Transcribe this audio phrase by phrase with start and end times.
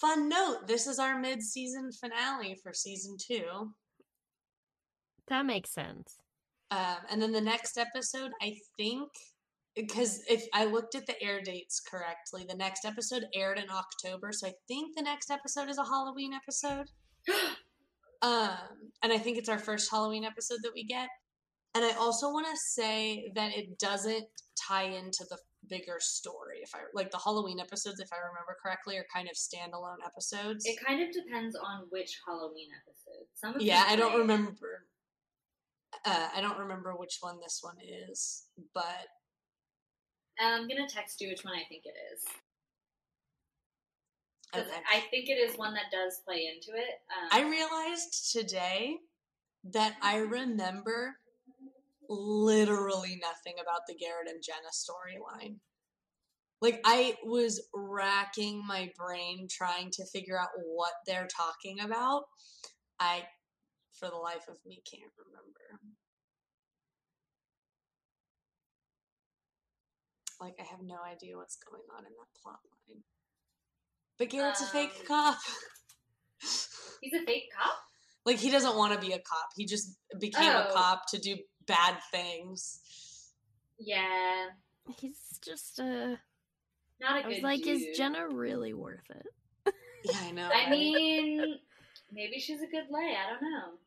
[0.00, 3.72] fun note this is our mid season finale for season two.
[5.28, 6.16] That makes sense.
[6.70, 9.08] Um, and then the next episode, I think,
[9.74, 14.32] because if I looked at the air dates correctly, the next episode aired in October.
[14.32, 16.86] So I think the next episode is a Halloween episode.
[18.22, 21.08] um, and I think it's our first Halloween episode that we get.
[21.74, 24.26] And I also want to say that it doesn't
[24.68, 26.58] tie into the bigger story.
[26.62, 30.64] If I like the Halloween episodes, if I remember correctly, are kind of standalone episodes.
[30.66, 33.26] It kind of depends on which Halloween episode.
[33.34, 34.86] Some of yeah, I don't remember.
[36.04, 37.76] Uh, I don't remember which one this one
[38.10, 39.08] is, but
[40.38, 42.24] I'm gonna text you which one I think it is
[44.54, 44.68] okay.
[44.90, 47.00] I think it is one that does play into it.
[47.10, 48.96] Um, I realized today
[49.72, 51.16] that I remember
[52.08, 55.56] literally nothing about the Garrett and Jenna storyline.
[56.60, 62.24] Like I was racking my brain trying to figure out what they're talking about.
[62.98, 63.24] I
[63.92, 65.80] for the life of me can't remember.
[70.40, 73.02] Like I have no idea what's going on in that plot line.
[74.18, 75.38] But Garrett's a fake Um, cop.
[77.00, 77.76] he's a fake cop.
[78.24, 79.48] Like he doesn't want to be a cop.
[79.56, 80.74] He just became a Oh.
[80.74, 81.36] cop to do
[81.68, 82.80] bad things.
[83.78, 84.46] Yeah,
[84.98, 86.16] He's just uh
[87.00, 87.96] not a I was good like, is.
[87.96, 89.74] Jenna really worth it?
[90.04, 90.50] Yeah, I know.
[90.54, 91.58] I mean,
[92.10, 93.14] maybe she's a good lay.
[93.14, 93.78] I don't know.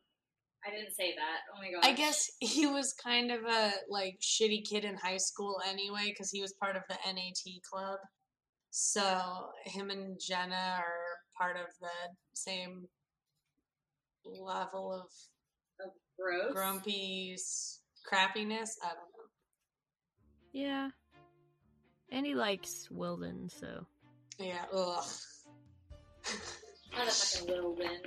[0.64, 1.40] I didn't say that.
[1.52, 1.84] Oh my god.
[1.84, 6.30] I guess he was kind of a like shitty kid in high school anyway because
[6.30, 7.98] he was part of the NAT club.
[8.70, 11.88] So him and Jenna are part of the
[12.32, 12.86] same
[14.24, 15.10] level of
[16.22, 16.52] gross.
[16.52, 18.70] grumpy s- crappiness.
[18.82, 19.28] I don't know.
[20.52, 20.90] Yeah.
[22.10, 23.86] And he likes Wilden, so
[24.38, 24.64] Yeah.
[24.72, 25.04] Ugh.
[26.96, 28.00] Not a fucking will win.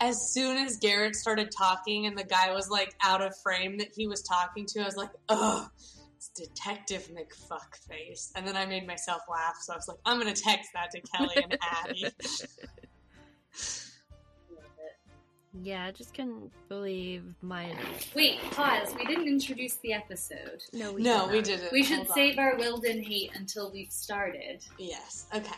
[0.00, 3.88] as soon as Garrett started talking and the guy was like out of frame that
[3.94, 5.70] he was talking to, I was like, ugh,
[6.16, 8.32] it's Detective McFuckface.
[8.34, 11.00] And then I made myself laugh, so I was like, I'm gonna text that to
[11.02, 12.06] Kelly and Addie.
[15.54, 15.68] Love it.
[15.68, 17.72] yeah, I just couldn't believe my
[18.14, 18.94] Wait, pause.
[18.98, 20.62] We didn't introduce the episode.
[20.72, 20.92] no.
[20.92, 21.44] We no, did we not.
[21.44, 21.72] didn't.
[21.72, 22.14] We should Hold on.
[22.14, 24.64] save our Wilden hate until we've started.
[24.78, 25.26] Yes.
[25.34, 25.54] Okay.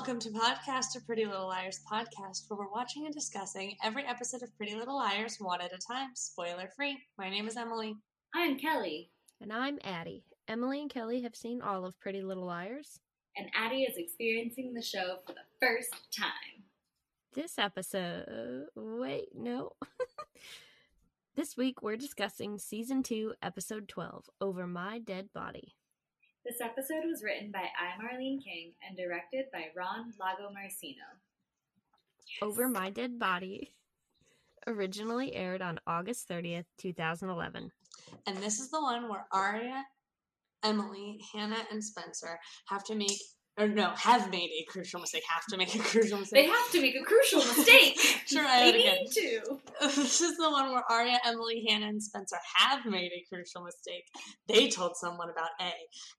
[0.00, 4.42] Welcome to Podcast of Pretty Little Liars podcast, where we're watching and discussing every episode
[4.42, 6.96] of Pretty Little Liars one at a time, spoiler free.
[7.18, 7.94] My name is Emily.
[8.34, 9.10] I'm Kelly,
[9.42, 10.24] And I'm Addie.
[10.48, 12.98] Emily and Kelly have seen all of Pretty Little Liars.
[13.36, 16.64] and Addie is experiencing the show for the first time.
[17.34, 18.68] This episode.
[18.74, 19.72] Wait, no.
[21.36, 25.74] this week we're discussing season 2, episode 12, Over My Dead Body.
[26.44, 28.00] This episode was written by I.
[28.02, 31.04] Marlene King and directed by Ron Lagomarsino.
[32.40, 33.74] Over My Dead Body
[34.66, 37.70] originally aired on August 30th, 2011.
[38.26, 39.84] And this is the one where Aria,
[40.64, 43.20] Emily, Hanna, and Spencer have to make,
[43.60, 45.22] or no, have made a crucial mistake.
[45.28, 46.46] Have to make a crucial mistake.
[46.46, 47.98] They have to make a crucial mistake.
[48.30, 49.58] Sure, I they need to.
[49.80, 54.04] This is the one where Aria, Emily, Hanna, and Spencer have made a crucial mistake.
[54.46, 55.72] They told someone about A,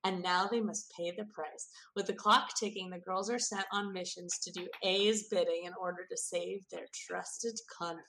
[0.04, 1.68] and now they must pay the price.
[1.96, 5.72] With the clock ticking, the girls are sent on missions to do A's bidding in
[5.80, 8.02] order to save their trusted confidant.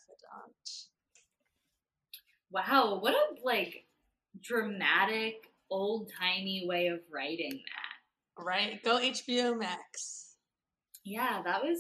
[2.51, 3.85] Wow, what a like
[4.41, 7.92] dramatic, old timey way of writing that.
[8.37, 8.81] Right?
[8.83, 10.35] Go HBO Max.
[11.03, 11.79] Yeah, that was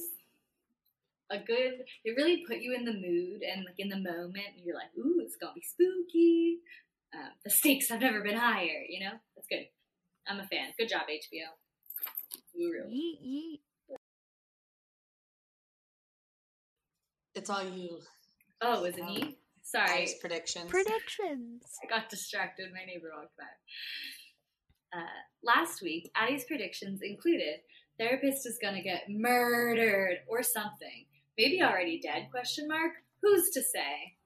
[1.31, 1.83] a good.
[2.03, 4.59] It really put you in the mood and like in the moment.
[4.63, 6.59] You're like, "Ooh, it's gonna be spooky."
[7.13, 8.83] Um, the stakes have never been higher.
[8.87, 9.67] You know, that's good.
[10.27, 10.73] I'm a fan.
[10.77, 11.47] Good job, HBO.
[12.53, 12.87] Guru.
[12.89, 13.59] Yeet, yeet.
[17.35, 17.99] It's all you.
[18.61, 19.37] Oh, was it me?
[19.63, 20.69] Sorry, Guys, predictions.
[20.69, 21.63] Predictions.
[21.83, 22.71] I got distracted.
[22.73, 23.43] My neighbor walked by.
[24.95, 25.05] Uh,
[25.43, 27.61] last week, Addie's predictions included
[27.97, 31.05] therapist is gonna get murdered or something.
[31.37, 32.27] Maybe already dead?
[32.31, 32.91] Question mark.
[33.21, 34.17] Who's to say?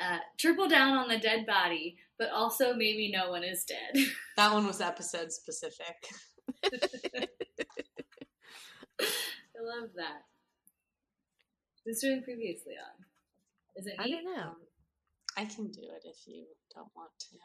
[0.00, 4.04] Uh, triple down on the dead body, but also maybe no one is dead.
[4.36, 5.96] that one was episode specific.
[6.64, 6.78] I
[9.62, 10.22] love that.
[11.84, 13.04] Who's doing previously on?
[13.76, 14.04] Is it me?
[14.04, 14.42] I don't know.
[14.42, 14.56] Um,
[15.36, 17.36] I can do it if you don't want to.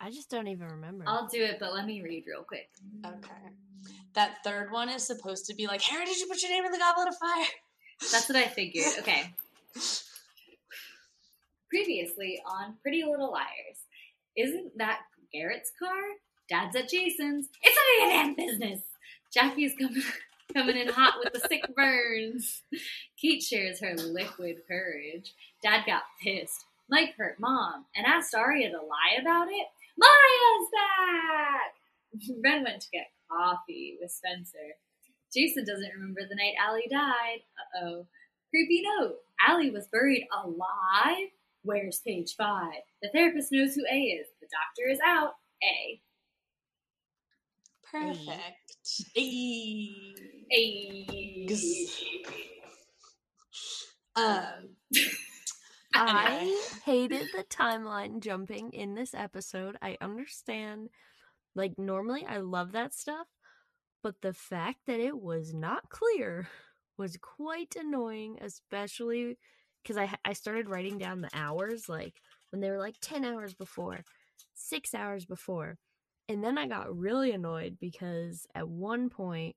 [0.00, 1.04] I just don't even remember.
[1.06, 2.68] I'll do it, but let me read real quick.
[3.04, 3.30] Okay.
[4.14, 6.72] That third one is supposed to be like, Harry, did you put your name in
[6.72, 7.46] the goblet of fire?
[8.12, 8.86] That's what I figured.
[9.00, 9.34] Okay.
[11.68, 13.78] Previously on Pretty Little Liars.
[14.36, 15.00] Isn't that
[15.32, 15.92] Garrett's car?
[16.48, 17.48] Dad's at Jason's.
[17.62, 18.80] It's none of your damn business.
[19.32, 20.02] Jackie's coming
[20.54, 22.62] coming in hot with the sick burns.
[23.20, 25.34] Kate shares her liquid courage.
[25.62, 26.64] Dad got pissed.
[26.88, 29.66] Mike hurt mom and asked Aria to lie about it.
[29.98, 31.74] Maya's back!
[32.44, 34.76] Wren went to get coffee with Spencer.
[35.34, 37.40] Jason doesn't remember the night Ali died.
[37.58, 38.06] Uh oh.
[38.50, 39.16] Creepy note.
[39.46, 41.28] Ali was buried alive?
[41.62, 42.82] Where's page five?
[43.02, 44.26] The therapist knows who A is.
[44.40, 45.34] The doctor is out.
[45.62, 46.00] A.
[47.90, 49.04] Perfect.
[49.14, 49.90] Hey.
[50.52, 51.48] A.
[54.16, 54.70] Um,
[56.00, 59.76] I hated the timeline jumping in this episode.
[59.82, 60.88] I understand.
[61.54, 63.26] Like, normally I love that stuff,
[64.02, 66.48] but the fact that it was not clear
[66.98, 69.38] was quite annoying, especially
[69.82, 72.20] because I, I started writing down the hours, like
[72.50, 74.04] when they were like 10 hours before,
[74.54, 75.78] six hours before.
[76.28, 79.56] And then I got really annoyed because at one point,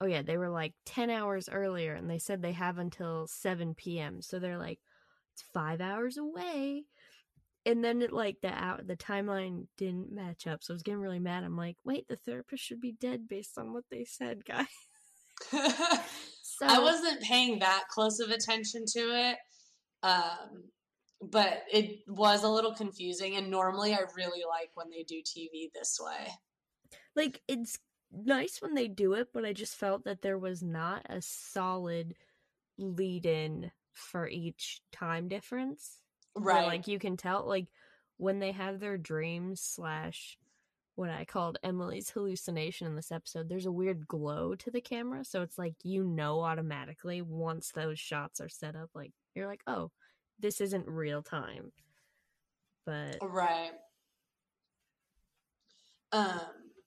[0.00, 3.74] oh yeah, they were like 10 hours earlier and they said they have until 7
[3.74, 4.22] p.m.
[4.22, 4.78] So they're like,
[5.34, 6.84] it's five hours away.
[7.66, 10.62] And then it like the out the timeline didn't match up.
[10.62, 11.44] So I was getting really mad.
[11.44, 14.66] I'm like, wait, the therapist should be dead based on what they said, guys.
[16.58, 19.36] So I wasn't paying that close of attention to it.
[20.04, 20.64] Um,
[21.20, 25.70] but it was a little confusing and normally I really like when they do TV
[25.74, 26.28] this way.
[27.16, 27.78] like it's
[28.24, 32.14] nice when they do it, but I just felt that there was not a solid
[32.78, 36.00] lead in for each time difference.
[36.34, 36.66] where, Right.
[36.66, 37.66] like you can tell like
[38.16, 40.38] when they have their dreams slash
[40.96, 45.24] what I called Emily's hallucination in this episode, there's a weird glow to the camera.
[45.24, 49.62] So it's like you know automatically once those shots are set up, like you're like,
[49.66, 49.90] oh,
[50.38, 51.72] this isn't real time.
[52.86, 53.72] But Right.
[56.12, 56.40] Um,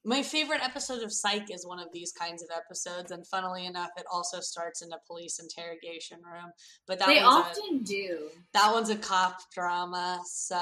[0.08, 3.90] my favorite episode of Psych is one of these kinds of episodes, and funnily enough,
[3.98, 6.50] it also starts in a police interrogation room.
[6.86, 8.30] But that They one's a, often do.
[8.54, 10.20] that one's a cop drama.
[10.24, 10.58] So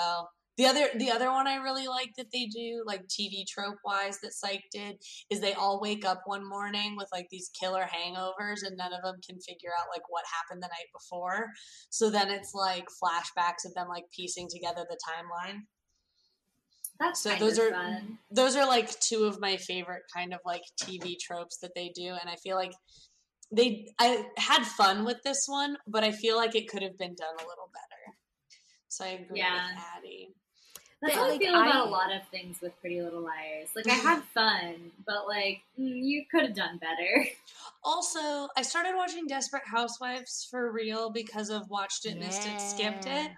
[0.56, 4.19] the other the other one I really like that they do, like TV trope wise,
[4.20, 4.96] that Psych did,
[5.31, 9.02] is they all wake up one morning with like these killer hangovers, and none of
[9.02, 11.46] them can figure out like what happened the night before.
[11.90, 15.60] So then it's like flashbacks of them like piecing together the timeline.
[16.98, 18.19] That's So kind those of are- fun.
[18.31, 22.08] those are like two of my favorite kind of like TV tropes that they do,
[22.20, 22.72] and I feel like
[23.52, 27.14] they I had fun with this one, but I feel like it could have been
[27.14, 28.16] done a little better.
[28.88, 29.69] So I agree Yeah.
[29.75, 30.28] with Addie.
[31.02, 33.69] That's But, how I feel about I- a lot of things with Pretty Little Liars.
[33.76, 37.28] Like I had fun, but like mm, you could have done better.
[37.84, 43.06] Also, I started watching Desperate Housewives for real because of watched it, missed it, skipped
[43.06, 43.31] it.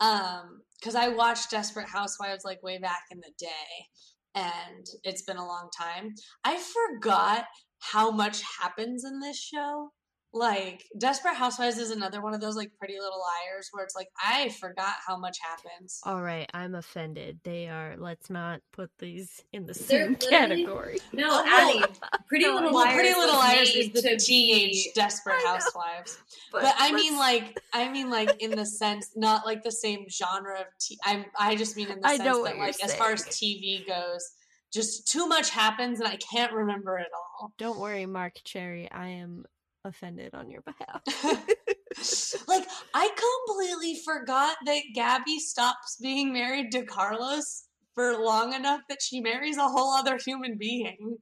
[0.00, 3.86] Um, because I watched Desperate Housewives like way back in the day,
[4.34, 6.14] and it's been a long time.
[6.44, 7.44] I forgot
[7.80, 9.90] how much happens in this show.
[10.32, 14.06] Like Desperate Housewives is another one of those like Pretty Little Liars where it's like
[14.24, 16.00] I forgot how much happens.
[16.04, 17.40] all right, I'm offended.
[17.42, 20.30] They are let's not put these in the same literally-
[20.64, 20.98] category.
[21.12, 21.84] No, Addie,
[22.28, 22.94] Pretty no, Little well, Liars.
[22.94, 26.18] Pretty Little Liars is the to teenage be- Desperate Housewives.
[26.52, 30.60] But, I mean, like, I mean, like, in the sense, not like the same genre
[30.60, 30.66] of.
[30.80, 33.24] T- I I just mean in the I sense that, you're like, as far as
[33.26, 34.30] TV goes,
[34.72, 37.08] just too much happens, and I can't remember it
[37.40, 37.52] all.
[37.58, 38.88] don't worry, Marc Cherry.
[38.92, 39.44] I am
[39.84, 41.02] offended on your behalf.
[42.48, 43.10] like, I
[43.46, 49.56] completely forgot that Gaby stops being married to Carlos for long enough that she marries
[49.56, 51.16] a whole other human being.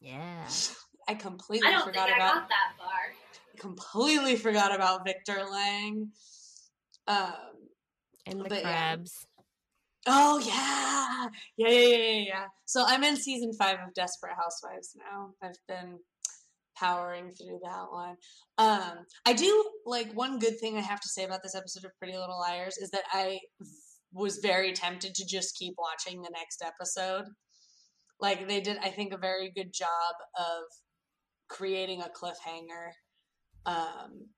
[0.00, 0.46] yeah.
[1.08, 2.34] I completely I don't think forgot I about.
[2.34, 3.60] got that far.
[3.60, 6.10] completely forgot about Victor Lang.
[7.06, 7.32] Um.
[8.26, 8.96] And the But, yeah.
[10.08, 12.44] Oh yeah, yeah, yeah, yeah, yeah, yeah.
[12.64, 15.30] So I'm in season five of Desperate Housewives now.
[15.42, 15.98] I've been
[16.78, 18.16] powering through that one.
[18.58, 21.96] Um, I do like one good thing I have to say about this episode of
[21.98, 23.38] Pretty Little Liars is that I
[24.12, 27.24] was very tempted to just keep watching the next episode.
[28.20, 30.64] Like they did, I think, a very good job of
[31.48, 32.90] creating a cliffhanger.
[33.66, 34.28] Um,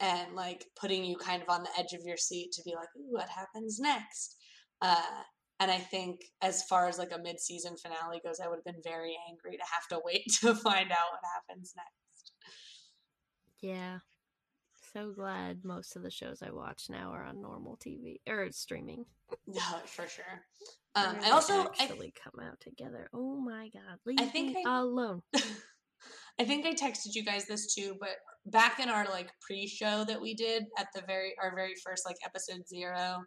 [0.00, 2.88] and like putting you kind of on the edge of your seat to be like,
[2.94, 4.36] what happens next?
[4.82, 5.22] Uh,
[5.60, 8.82] and I think as far as like a mid-season finale goes, I would have been
[8.84, 12.32] very angry to have to wait to find out what happens next.
[13.60, 13.98] Yeah.
[14.92, 19.04] So glad most of the shows I watch now are on normal TV or streaming.
[19.52, 20.24] Yeah, for sure.
[20.94, 23.10] Um, I also I, actually come out together.
[23.12, 25.20] Oh my god, leave I think me I- alone.
[26.40, 30.22] I think I texted you guys this too, but back in our like pre-show that
[30.22, 33.18] we did at the very our very first like episode zero,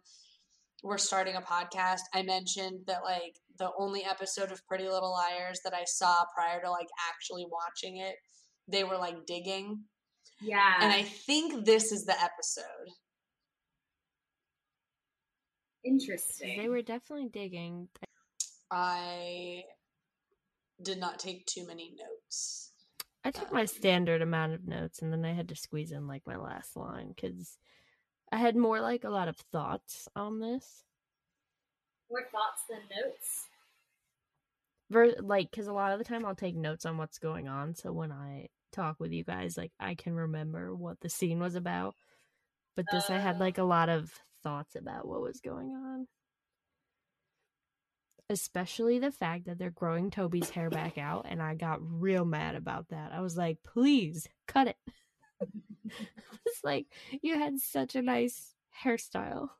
[0.82, 2.00] we're starting a podcast.
[2.14, 6.60] I mentioned that like the only episode of Pretty Little Liars that I saw prior
[6.62, 8.16] to like actually watching it,
[8.68, 9.84] they were like digging,
[10.40, 10.76] Yeah.
[10.80, 12.64] and I think this is the episode.
[15.84, 16.58] Interesting.
[16.58, 17.88] They were definitely digging.
[18.70, 19.62] I
[20.82, 22.72] did not take too many notes.
[23.24, 26.06] I took my um, standard amount of notes and then I had to squeeze in
[26.06, 27.58] like my last line because
[28.32, 30.84] I had more like a lot of thoughts on this.
[32.10, 33.46] More thoughts than notes.
[34.90, 37.74] Ver- like, because a lot of the time I'll take notes on what's going on.
[37.74, 41.54] So when I talk with you guys, like, I can remember what the scene was
[41.54, 41.94] about.
[42.76, 46.06] But this, I had like a lot of thoughts about what was going on.
[48.28, 52.54] Especially the fact that they're growing Toby's hair back out, and I got real mad
[52.54, 53.10] about that.
[53.12, 54.76] I was like, please cut it.
[56.46, 56.86] it's like,
[57.22, 58.54] you had such a nice
[58.84, 59.50] hairstyle,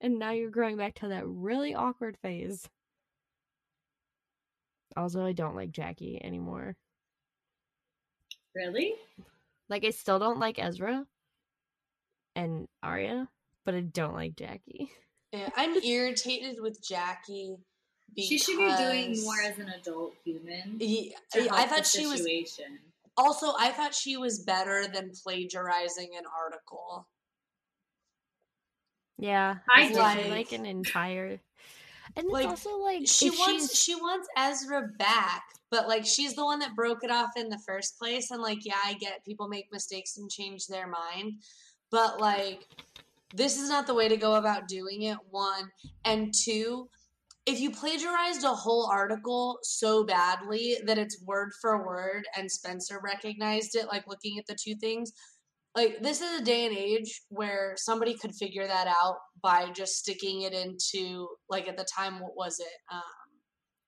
[0.00, 2.68] and now you're growing back to that really awkward phase.
[4.96, 6.76] Also, I don't like Jackie anymore.
[8.54, 8.94] Really?
[9.68, 11.06] Like, I still don't like Ezra
[12.34, 13.28] and Aria,
[13.64, 14.90] but I don't like Jackie.
[15.32, 17.58] Yeah, I'm irritated with Jackie.
[18.14, 20.78] Because She should be doing more as an adult human.
[20.78, 22.78] Yeah, to I help thought the she was situation.
[23.18, 23.52] Also.
[23.58, 27.06] I thought she was better than plagiarizing an article.
[29.18, 30.30] Yeah, I especially did.
[30.32, 31.40] like an entire.
[32.16, 36.44] And it's also like She wants she's- she wants Ezra back, but like she's the
[36.44, 38.30] one that broke it off in the first place.
[38.30, 41.42] And like, yeah, I get people make mistakes and change their mind,
[41.90, 42.66] but like,
[43.34, 45.18] this is not the way to go about doing it.
[45.30, 45.70] One
[46.04, 46.88] and two.
[47.48, 53.00] If you plagiarized a whole article so badly that it's word for word and Spencer
[53.02, 55.12] recognized it, like looking at the two things,
[55.74, 59.96] like this is a day and age where somebody could figure that out by just
[59.96, 63.02] sticking it into like at the time what was it um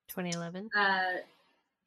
[0.09, 0.69] 2011.
[0.77, 1.03] Uh,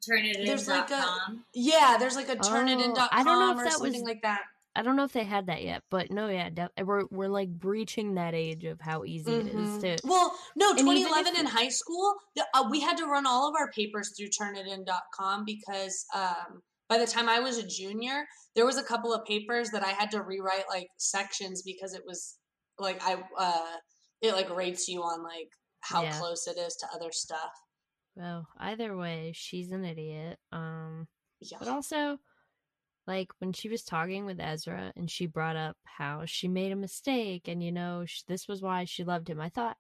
[0.08, 1.08] turn it There's like a-
[1.54, 4.22] yeah there's like a turnitin.com Oh, I don't know if or that something was- like
[4.22, 4.42] that
[4.76, 7.50] I don't know if they had that yet, but no, yeah, de- we're we're like
[7.50, 9.82] breaching that age of how easy it is Mhm.
[9.82, 10.08] to.
[10.08, 13.48] well no And 2011 if- in high school the- uh, we had to run all
[13.48, 18.26] of our papers through turnitin.com because um by the time i was a junior
[18.56, 22.04] there was a couple of papers that i had to rewrite like sections because it
[22.06, 22.38] was
[22.80, 23.76] like i uh
[24.22, 25.50] it like rates you on like
[25.82, 26.18] how Yeah.
[26.20, 27.52] close it is to other stuff
[28.16, 30.38] Well, either way, she's an idiot.
[30.52, 31.08] Um,
[31.42, 32.20] yeah but also,
[33.08, 36.76] like when she was talking with Ezra and she brought up how she made a
[36.76, 39.42] mistake and you know sh- this was why she loved him.
[39.42, 39.78] I thought,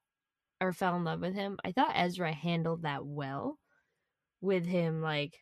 [0.62, 1.60] or fell in love with him.
[1.66, 3.60] I thought Ezra handled that well,
[4.42, 5.40] with him like,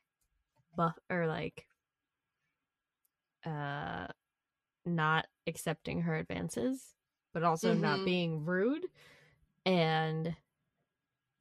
[0.77, 1.67] buff or like,
[3.45, 4.07] uh,
[4.85, 6.95] not accepting her advances,
[7.33, 8.05] but also not Mhm.
[8.05, 8.87] being rude,
[9.65, 10.35] and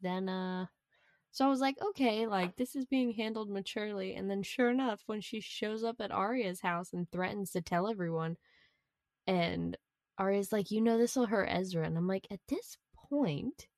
[0.00, 0.66] then uh
[1.32, 4.14] so I was like, okay, uh like this is being handled maturely.
[4.14, 7.88] And then sure enough, when she shows up at Aria's house and threatens to tell
[7.88, 8.36] everyone,
[9.26, 9.76] and
[10.18, 11.84] Aria's like, you know, this will hurt Ezra.
[11.86, 12.76] And I'm like, at this
[13.10, 13.68] point,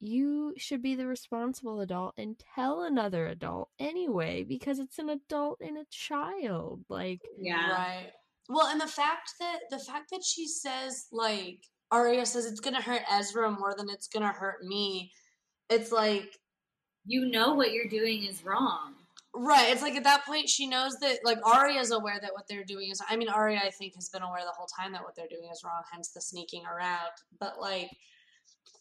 [0.00, 5.60] you should be the responsible adult and tell another adult anyway, because it's an adult
[5.60, 6.84] and a child.
[6.88, 7.70] Like, Yeah.
[7.70, 8.12] Right.
[8.48, 12.82] Well, and the fact that the fact that she says like Aria says it's gonna
[12.82, 15.12] hurt Ezra more than it's gonna hurt me.
[15.72, 16.38] It's like
[17.04, 18.94] You know what you're doing is wrong.
[19.34, 19.70] right.
[19.72, 22.90] It's like at that point she knows that like Aria's aware that what they're doing
[22.90, 23.00] is.
[23.08, 25.48] I mean, Aria I think has been aware the whole time that what they're doing
[25.52, 25.82] is wrong.
[25.92, 27.10] Hence the sneaking around.
[27.40, 27.88] But like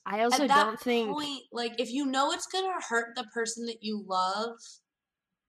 [0.05, 1.12] I also at that don't think.
[1.12, 4.57] point, like if you know it's gonna hurt the person that you love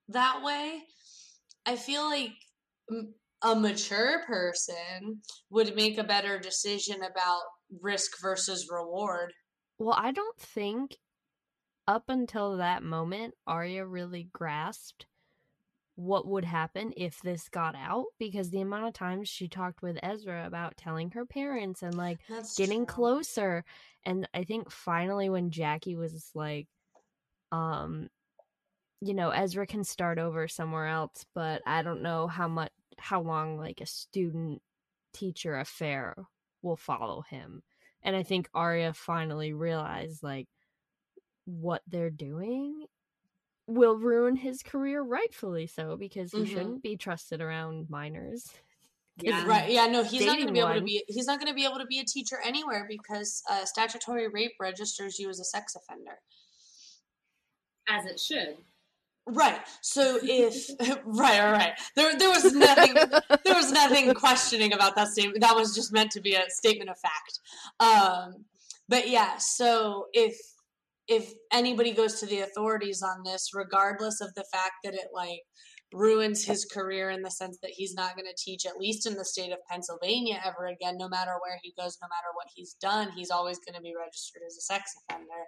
[0.08, 0.82] that way,
[1.66, 2.32] I feel like
[3.42, 7.42] a mature person would make a better decision about
[7.80, 9.32] risk versus reward.
[9.78, 10.96] Well, I don't think
[11.92, 15.04] up until that moment Aria really grasped
[15.94, 19.98] what would happen if this got out because the amount of times she talked with
[20.02, 22.94] Ezra about telling her parents and like That's getting true.
[22.94, 23.64] closer
[24.06, 26.66] and I think finally when Jackie was like
[27.52, 28.08] um
[29.02, 33.20] you know Ezra can start over somewhere else but I don't know how much how
[33.20, 34.62] long like a student
[35.12, 36.14] teacher affair
[36.62, 37.62] will follow him
[38.02, 40.48] And I think Aria finally realized like
[41.44, 42.86] what they're doing
[43.66, 46.46] will ruin his career rightfully so because he Mhm.
[46.48, 48.50] shouldn't be trusted around minors.
[49.22, 49.46] Yeah.
[49.46, 49.70] Right.
[49.70, 49.86] Yeah.
[49.88, 51.04] No, he's not going to dating be able to be.
[51.06, 54.52] He's not going to be able to be a teacher anywhere because uh, statutory rape
[54.58, 56.18] registers you as a sex offender.
[57.88, 58.56] As it should.
[59.26, 59.60] Right.
[59.82, 60.70] So if
[61.04, 65.42] right, all right, there there was nothing there was nothing questioning about that statement.
[65.42, 67.40] That was just meant to be a statement of fact.
[67.80, 68.46] Um,
[68.88, 70.36] but yeah, so if
[71.12, 75.40] if anybody goes to the authorities on this, regardless of the fact that it like
[75.92, 79.14] ruins his career in the sense that he's not going to teach at least in
[79.14, 82.72] the state of Pennsylvania ever again no matter where he goes no matter what he's
[82.80, 85.44] done he's always going to be registered as a sex offender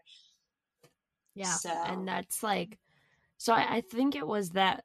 [1.34, 1.46] Yeah.
[1.54, 2.78] So- And that's like
[3.38, 4.84] so I, I think it was that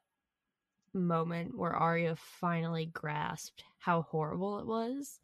[0.94, 5.20] moment where Aria finally grasped how horrible it was.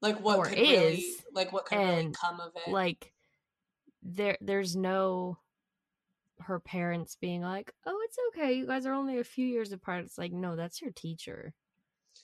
[0.00, 3.12] like what could really like what could really come of it Like
[4.06, 5.38] there there's no
[6.40, 10.04] her parents being like, Oh, it's okay, you guys are only a few years apart.
[10.04, 11.54] It's like, no, that's your teacher.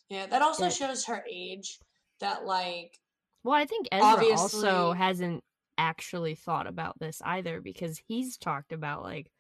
[0.08, 1.78] Yeah, that also that- shows her age.
[2.20, 3.00] That like,
[3.42, 5.42] Well, I think Ezra also hasn't
[5.76, 9.30] actually thought about this either because he's talked about like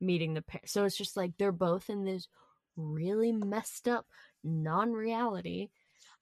[0.00, 0.72] meeting the parents.
[0.72, 2.28] So it's just like they're both in this
[2.76, 4.06] really messed up
[4.42, 5.68] non-reality.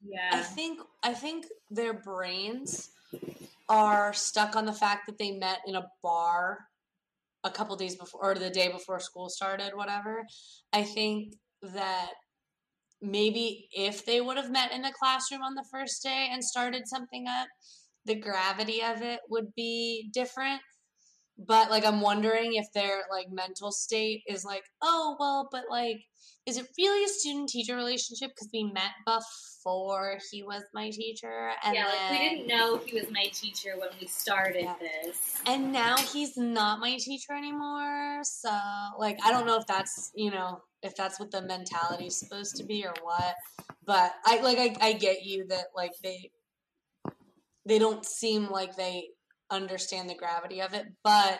[0.04, 0.30] Yeah.
[0.32, 2.90] I think I think their brains
[3.68, 6.58] are stuck on the fact that they met in a bar
[7.44, 10.24] a couple days before or the day before school started, whatever.
[10.72, 12.10] I think that
[13.00, 16.86] maybe if they would have met in a classroom on the first day and started
[16.86, 17.48] something up,
[18.04, 20.60] the gravity of it would be different.
[21.38, 26.04] But like I'm wondering if their like mental state is like, oh well, but like
[26.44, 31.50] is it really a student teacher relationship because we met before he was my teacher
[31.64, 34.74] and yeah, like we didn't know he was my teacher when we started Yeah.
[35.04, 35.36] this.
[35.46, 38.50] and now he's not my teacher anymore so
[38.98, 42.56] like i don't know if that's you know if that's what the mentality is supposed
[42.56, 43.36] to be or what
[43.86, 46.32] but i like i, I get you that like they
[47.66, 49.10] they don't seem like they
[49.52, 51.38] understand the gravity of it but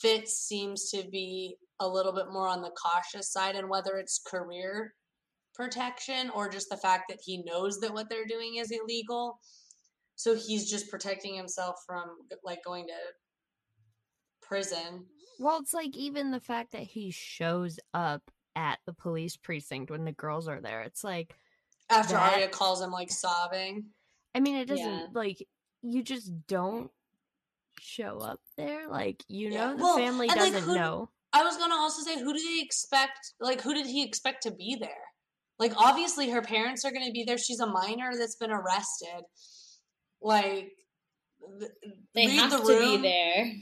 [0.00, 4.20] fitz seems to be a little bit more on the cautious side and whether it's
[4.26, 4.92] career
[5.54, 9.38] protection or just the fact that he knows that what they're doing is illegal
[10.16, 12.04] so he's just protecting himself from
[12.42, 12.92] like going to
[14.42, 15.04] prison.
[15.38, 18.22] Well, it's like even the fact that he shows up
[18.54, 20.80] at the police precinct when the girls are there.
[20.82, 21.36] It's like
[21.90, 23.84] After That- Arya calls him like sobbing.
[24.34, 25.06] I mean, it doesn't Yeah.
[25.12, 25.46] like
[25.82, 26.90] you just don't
[27.80, 28.88] show up there.
[28.88, 29.66] Like you Yeah.
[29.72, 31.10] know the Well, family doesn't who- know.
[31.32, 33.32] I was gonna also say, who do they expect?
[33.40, 35.12] Like, who did he expect to be there?
[35.58, 37.36] Like, obviously, her parents are gonna be there.
[37.38, 39.22] She's a minor that's been arrested.
[40.22, 40.72] Like,
[41.60, 41.70] th-
[42.14, 43.02] They read have the to room.
[43.02, 43.52] be there.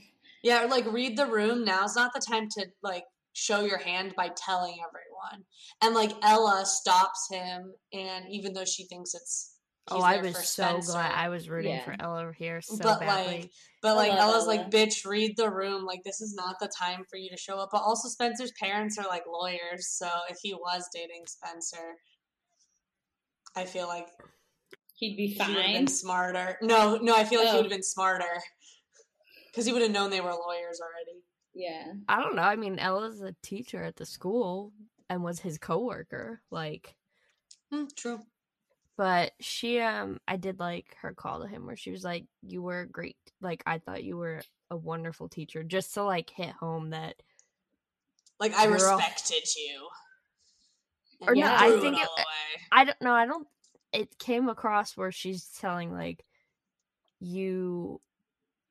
[0.42, 1.64] Yeah, like read the room.
[1.64, 5.44] Now's not the time to like show your hand by telling everyone.
[5.83, 9.54] And like Ella stops him, and even though she thinks it's
[9.90, 11.12] Oh, I was so Spencer, glad.
[11.14, 11.85] I was rooting Yeah.
[11.85, 13.40] for Ella here so but badly.
[13.42, 13.51] like,
[13.83, 14.57] but like Ella's Ella.
[14.57, 15.85] like, bitch, read the room.
[15.85, 17.68] Like this is not the time for you to show up.
[17.70, 21.97] But also, Spencer's parents are like lawyers, so if he was dating Spencer,
[23.57, 24.09] I feel like
[24.97, 25.55] He'd be he fine.
[25.55, 26.57] been smarter.
[26.62, 27.57] No, no, I feel like he Oh.
[27.57, 28.40] would have been smarter
[29.51, 31.23] because he would have known they were lawyers already.
[31.53, 31.92] Yeah.
[32.09, 32.42] I don't know.
[32.42, 34.73] I mean, Ella's a teacher at the school
[35.11, 36.40] and was his coworker.
[36.51, 36.97] Like,
[37.70, 38.20] Hmm, true.
[38.97, 42.63] But she um I did like her call to him where she was like, You
[42.63, 43.17] were great.
[43.41, 45.63] Like I thought you were a wonderful teacher.
[45.63, 47.17] Just to like hit home that
[48.41, 49.89] Like I respected you.
[51.21, 52.27] Or no, I think it it-
[52.73, 53.47] I don't know, I don't
[53.93, 56.25] it came across where she's telling like
[57.21, 58.01] you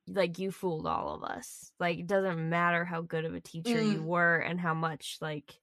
[0.07, 1.71] like you fooled all of us.
[1.79, 4.05] Like it doesn't matter how good of a teacher you Mm.
[4.05, 5.53] were and how much like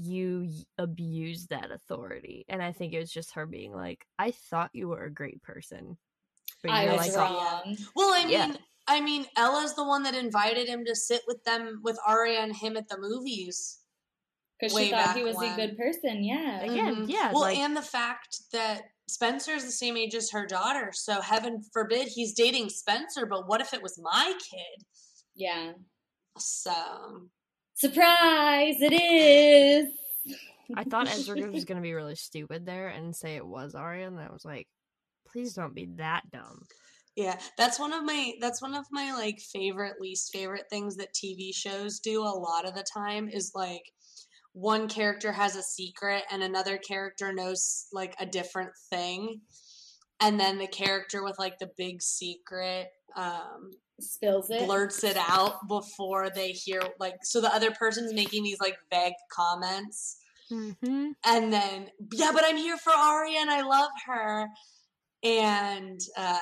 [0.00, 2.44] you abuse that authority.
[2.48, 5.42] And I think it was just her being like, I thought you were a great
[5.42, 5.96] person.
[6.62, 7.76] But I was like a- wrong.
[7.94, 8.56] Well, I mean, Yeah.
[8.86, 12.56] I mean, Ella's the one that invited him to sit with them with Aria and
[12.56, 13.80] him at the movies.
[14.58, 15.52] Because she thought he was when.
[15.52, 16.24] a good person.
[16.24, 16.60] Yeah.
[16.62, 17.08] Again, Mhm.
[17.10, 20.90] yeah, Well, like- and the fact that Spencer is the same age as her daughter,
[20.92, 23.24] so heaven forbid he's dating Spencer.
[23.26, 24.84] But what if it was my kid?
[25.34, 25.74] Yeah.
[26.38, 27.28] So
[27.78, 28.74] Surprise!
[28.80, 30.36] It is.
[30.74, 34.18] I thought Ezra was gonna be really stupid there and say it was Aria, and
[34.18, 34.66] I was like,
[35.30, 36.62] please don't be that dumb.
[37.14, 41.14] Yeah, that's one of my that's one of my like favorite least favorite things that
[41.14, 43.92] TV shows do a lot of the time is like
[44.54, 49.40] one character has a secret and another character knows like a different thing
[50.20, 54.64] and then the character with like the big secret um Spills it.
[54.66, 59.12] blurts it out before they hear like so the other person's making these like vague
[59.32, 60.18] comments
[60.50, 61.08] Mm-hmm.
[61.26, 64.46] and then yeah but i'm here for aria and i love her
[65.22, 66.38] and uh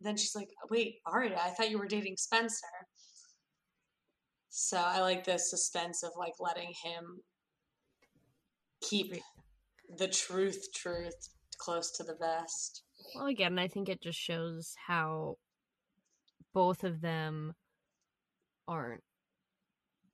[0.00, 2.68] then she's like wait aria I thought you were dating Spencer
[4.50, 7.20] so I like the suspense of like letting him
[8.82, 9.14] keep
[9.98, 12.82] the truth truth close to the vest
[13.16, 15.36] Well, again, I think it just shows how
[16.52, 17.54] both of them
[18.66, 19.02] aren't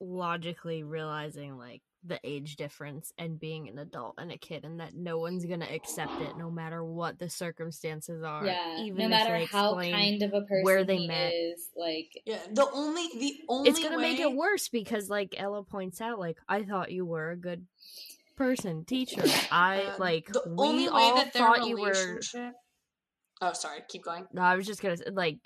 [0.00, 4.94] logically realizing like the age difference and being an adult and a kid, and that
[4.94, 8.46] no one's gonna accept it no matter what the circumstances are.
[8.46, 8.78] yeah.
[8.80, 11.32] even no matter they how kind of a person where they he met.
[11.32, 15.62] is, like yeah the only the only it's gonna make it worse because like ella
[15.64, 17.66] points out like i thought you were a good
[18.36, 22.20] person teacher i uh, like the we only way all that their thought you were
[23.40, 25.38] oh sorry keep going no i was just gonna say like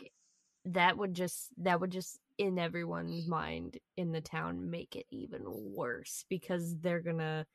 [0.66, 5.42] that would just that would just in everyone's mind in the town make it even
[5.46, 7.46] worse because they're gonna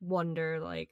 [0.00, 0.90] wonder like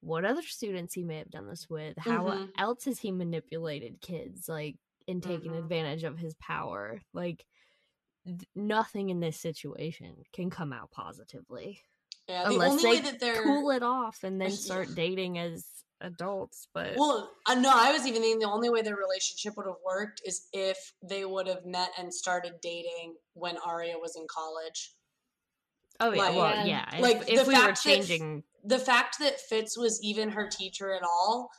[0.00, 2.50] what other students he may have done this with how Mhm.
[2.58, 4.76] else has he manipulated kids like
[5.08, 5.58] and taken Mhm.
[5.58, 7.46] advantage of his power like
[8.26, 11.82] th- nothing in this situation can come out positively
[12.28, 15.38] yeah the unless only they way that they're cool it off and then start dating
[15.38, 15.66] as
[16.02, 19.66] adults but Well, uh, no, I was even thinking the only way their relationship would
[19.66, 24.26] have worked is if they would have met and started dating when Aria was in
[24.28, 24.94] college.
[26.00, 26.94] oh yeah like- well Yeah.
[26.94, 30.48] if, Like, if we were fact that- changing The fact that Fitz was even her
[30.48, 31.50] teacher at all,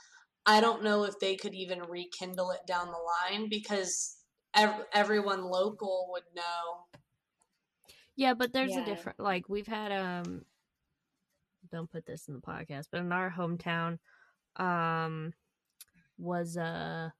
[0.45, 4.17] I don't know if they could even rekindle it down the line because
[4.53, 6.85] ev- everyone local would know.
[8.15, 8.81] Yeah, but there's Yeah.
[8.83, 10.45] a different like we've had um
[11.71, 13.99] don't put this in the podcast, but in our hometown
[14.57, 15.33] um
[16.17, 17.13] was a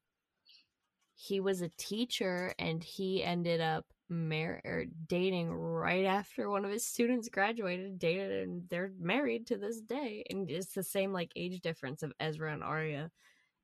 [1.16, 6.72] he was a teacher and he ended up mar- or dating right after one of
[6.72, 10.24] his students graduated, dated and they're married to this day.
[10.30, 13.10] And it's the same like age difference of Ezra and Aria.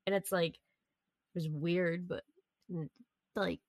[0.06, 0.58] And it's like it
[1.34, 2.24] was weird but
[3.36, 3.60] like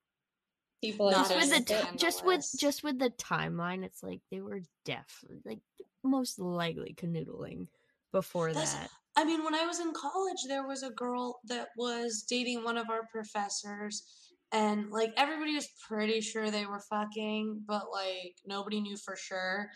[0.82, 4.40] people just with the just- t- just with just with the timeline it's like they
[4.40, 5.60] were deaf like
[6.02, 7.68] most likely canoodling
[8.10, 11.68] before That's- that I mean, when I was in college, there was a girl that
[11.76, 14.02] was dating one of our professors,
[14.52, 19.68] and like everybody was pretty sure they were fucking, but like nobody knew for sure.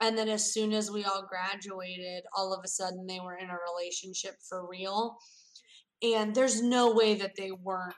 [0.00, 3.48] And then as soon as we all graduated, all of a sudden they were in
[3.48, 5.16] a relationship for real.
[6.02, 7.94] And there's no way that they weren't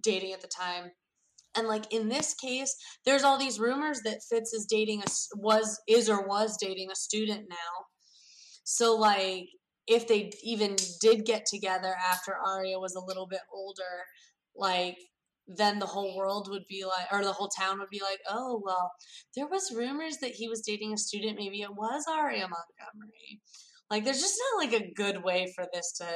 [0.00, 0.92] dating at the time.
[1.56, 5.80] And like in this case, there's all these rumors that Fitz is dating a was
[5.88, 7.86] is or was dating a student now.
[8.62, 9.48] So like
[9.86, 14.04] if they even did get together after Aria was a little bit older,
[14.54, 14.96] like
[15.46, 18.60] then the whole world would be like or the whole town would be like, "Oh,
[18.64, 18.92] well,
[19.34, 23.40] there was rumors that he was dating a student, maybe it was Aria Montgomery."
[23.90, 26.06] Like there's just not like a good way for this to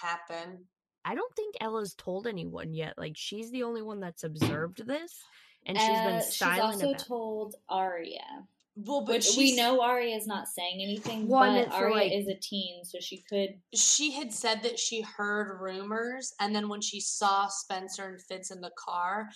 [0.00, 0.64] happen.
[1.04, 5.18] i don't think ella's told anyone yet like she's the only one that's observed this
[5.66, 7.04] and she's Uh, been she's silent also about it.
[7.06, 11.28] told Aria, Well, but which we know Aria is not saying anything.
[11.28, 13.60] Well, but meant Aria like- is a teen, so she could.
[13.74, 18.50] she had said that she heard rumors and then when she saw Spencer and Fitz
[18.50, 19.28] in the car,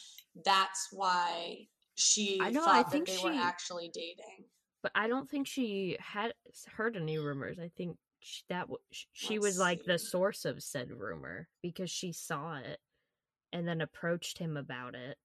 [0.44, 4.44] that's why she I know, thought I that think they were actually dating.
[4.82, 6.34] but i don't think she had
[6.76, 10.44] heard any rumors i think sh that w- sh- she was Let's like the source
[10.44, 12.78] of said rumor because she saw it
[13.52, 15.16] and then approached him about it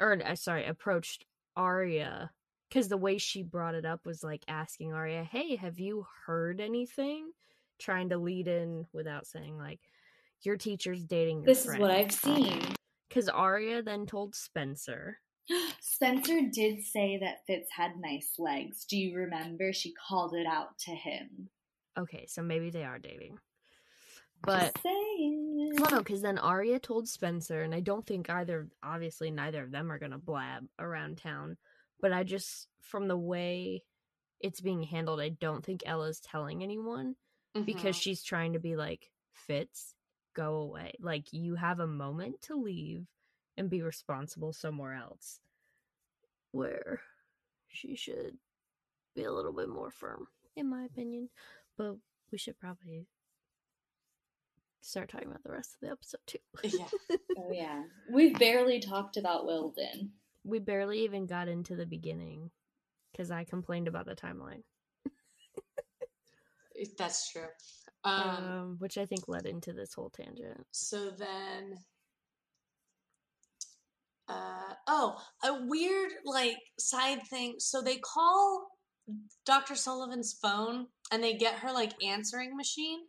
[0.00, 2.30] or uh, sorry approached Aria
[2.72, 6.58] because the way she brought it up was like asking Aria, "Hey, have you heard
[6.58, 7.32] anything?"
[7.78, 9.80] Trying to lead in without saying like,
[10.40, 12.62] "Your teacher's dating your This is what I've seen.
[13.08, 15.18] Because Aria then told Spencer.
[15.80, 18.86] Spencer did say that Fitz had nice legs.
[18.86, 19.74] Do you remember?
[19.74, 21.50] She called it out to him.
[21.98, 23.38] Okay, so maybe they are dating,
[24.42, 25.72] but Just saying.
[25.76, 29.72] Well, no, because then Aria told Spencer, and I don't think either, obviously, neither of
[29.72, 31.58] them are going to blab around town.
[32.02, 33.84] But I just, from the way
[34.40, 37.16] it's being handled, I don't think Ella's telling anyone
[37.64, 38.02] because Mhm.
[38.02, 39.94] she's trying to be like, Fitz,
[40.34, 40.94] go away.
[40.98, 43.06] Like, you have a moment to leave
[43.56, 45.40] and be responsible somewhere else.
[46.50, 47.00] Where
[47.68, 48.38] she should
[49.14, 51.30] be a little bit more firm, in my opinion.
[51.76, 51.96] But
[52.30, 53.06] we should probably
[54.80, 56.38] start talking about the rest of the episode, too.
[56.64, 56.88] yeah.
[57.38, 60.12] Oh yeah, we've barely talked about Wilden.
[60.44, 62.50] We barely even got into the beginning
[63.12, 64.62] because I complained about the timeline.
[66.98, 67.46] That's true.
[68.04, 70.66] Um, um, which I think led into this whole tangent.
[70.72, 71.76] so then
[74.28, 78.68] uh oh a weird like side thing so they call
[79.44, 83.00] dr sullivan's phone and they get her like answering machine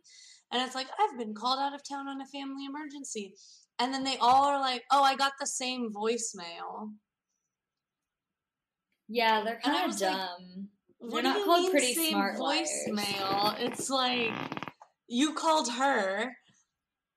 [0.52, 3.32] and it's like i've been called out of town on a family emergency
[3.78, 6.90] and then they all are like oh i got the same voicemail
[9.08, 10.68] Yeah, they're kind of was like, dumb.
[10.98, 12.68] what They're do not you called mean pretty same smart liars.
[12.88, 14.32] voicemail it's like
[15.08, 16.32] you called her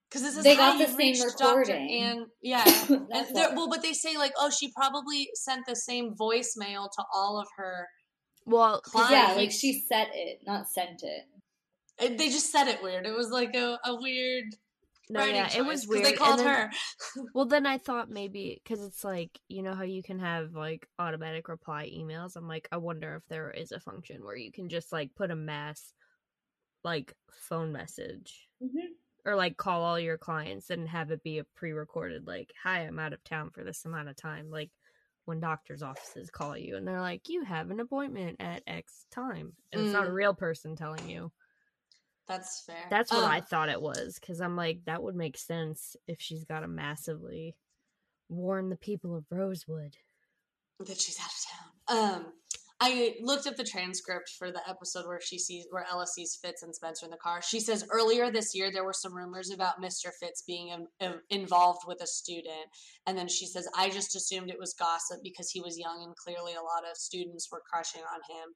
[0.10, 1.58] because this is They how got the you same reached Dr.
[1.60, 2.04] recording.
[2.04, 6.14] and yeah And they're- well, but they say like, oh, she probably sent the same
[6.20, 7.88] voicemail to all of her.
[8.46, 11.24] Well, 'cause yeah, like she said it, not sent it.
[12.00, 13.06] And They just said it weird.
[13.06, 14.46] It was like a, a weird
[15.10, 16.06] no, yeah, it was weird.
[16.06, 16.72] They called then- her.
[17.34, 20.88] Well, then I thought maybe because it's like you know how you can have like
[21.00, 22.36] automatic reply emails.
[22.36, 25.32] I'm like, I wonder if there is a function where you can just like put
[25.32, 25.94] a mass
[26.84, 28.88] like phone message Mm-hmm.
[29.26, 32.98] or like call all your clients and have it be a pre-recorded like, "Hi, I'm
[33.00, 34.72] out of town for this amount of time." Like
[35.26, 39.54] when doctors' offices call you and they're like, "You have an appointment at X time,"
[39.72, 40.14] and it's not a Mm.
[40.14, 41.32] real person telling you.
[42.28, 42.86] That's fair.
[42.90, 46.20] That's what I Um, thought it was because I'm like, that would make sense if
[46.20, 47.56] she's got to massively
[48.30, 49.96] warn the people of Rosewood.
[50.80, 51.26] that she's out
[51.98, 52.16] of town.
[52.26, 52.34] Um,
[52.80, 56.62] I looked up the transcript for the episode where she sees where Ella sees Fitz
[56.62, 57.42] and Spencer in the car.
[57.42, 60.12] She says earlier this year there were some rumors about Mr.
[60.20, 62.68] Fitz being in, in- involved with a student,
[63.08, 66.16] and then she says I just assumed it was gossip because he was young and
[66.16, 68.50] clearly a lot of students were crushing on him.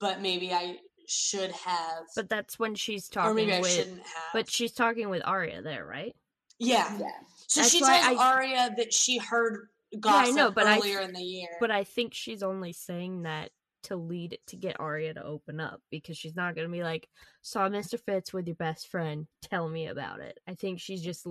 [0.00, 0.76] But maybe I
[1.10, 3.70] should have, But that's when she's or talking maybe I with.
[3.70, 4.24] shouldn't have.
[4.32, 6.14] But she's talking with Aria there, right?
[6.58, 7.10] yeah, Yeah.
[7.46, 11.00] so That's she tells I- Aria that she heard I gossip know, but I- earlier
[11.00, 11.56] in the year.
[11.60, 13.50] But I think she's only saying that
[13.84, 17.08] to lead to get Aria to open up because she's not going to be like,
[17.42, 18.00] saw Mr.
[18.00, 20.40] Fitz with your best friend, tell me about it.
[20.48, 21.24] I think she's just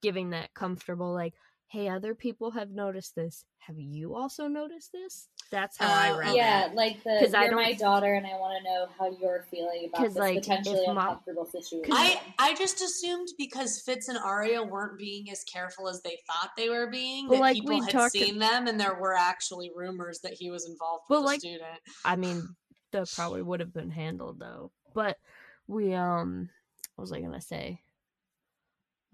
[0.00, 1.34] giving that comfortable, like,
[1.70, 3.44] hey, other people have noticed this.
[3.58, 5.28] Have you also noticed this?
[5.50, 6.36] That's how I Oh, read okay.
[6.38, 9.10] Yeah, like the 'Cause I you're don't- my daughter, and I want to know how
[9.10, 11.92] you're feeling about 'Cause, this like, potentially if mom- uncomfortable situation.
[11.94, 16.52] I I just assumed because Fitz and Aria weren't being as careful as they thought
[16.56, 19.70] they were being But, that like, people had talked- seen them and there were actually
[19.74, 21.80] rumors that he was involved But, with like, a student.
[22.04, 22.56] I mean,
[22.92, 24.72] that probably would have been handled though.
[24.94, 25.18] But
[25.66, 26.48] we um
[26.94, 27.82] what was I gonna say?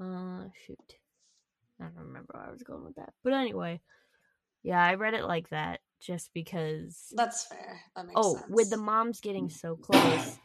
[0.01, 0.97] Uh shoot.
[1.85, 3.13] I don't remember where I was going with that.
[3.23, 3.81] But anyway,
[4.63, 7.81] yeah, I read it like that just because That's fair.
[7.97, 8.47] That makes Oh, sense.
[8.49, 9.53] with the moms getting mm.
[9.53, 10.39] so close,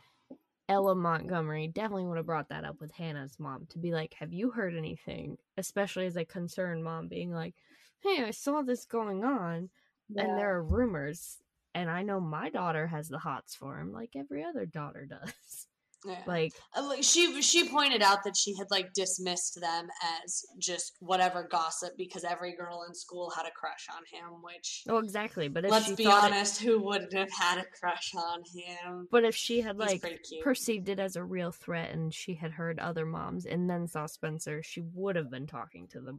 [0.68, 4.34] Ella Montgomery definitely would have brought that up with Hanna's mom to be like, Have
[4.34, 5.38] you heard anything?
[5.58, 7.56] Especially as a concerned mom being like,
[8.02, 9.70] Hey, I saw this going on
[10.10, 10.24] Yeah.
[10.24, 11.38] and there are rumors
[11.76, 15.68] and i know my daughter has the hots for him like every other daughter does
[16.06, 16.22] Yeah.
[16.26, 19.90] like Uh, like, she she pointed out that she had like dismissed them
[20.24, 24.42] as just whatever gossip because every girl in school had a crush on him.
[24.42, 27.58] Which oh exactly but if let's she be thought it- honest, who wouldn't have had
[27.58, 29.08] a crush on him?
[29.12, 30.02] but if she had like
[30.42, 34.06] perceived it as a real threat and she had heard other moms and then saw
[34.06, 36.18] spencer she would have been talking to the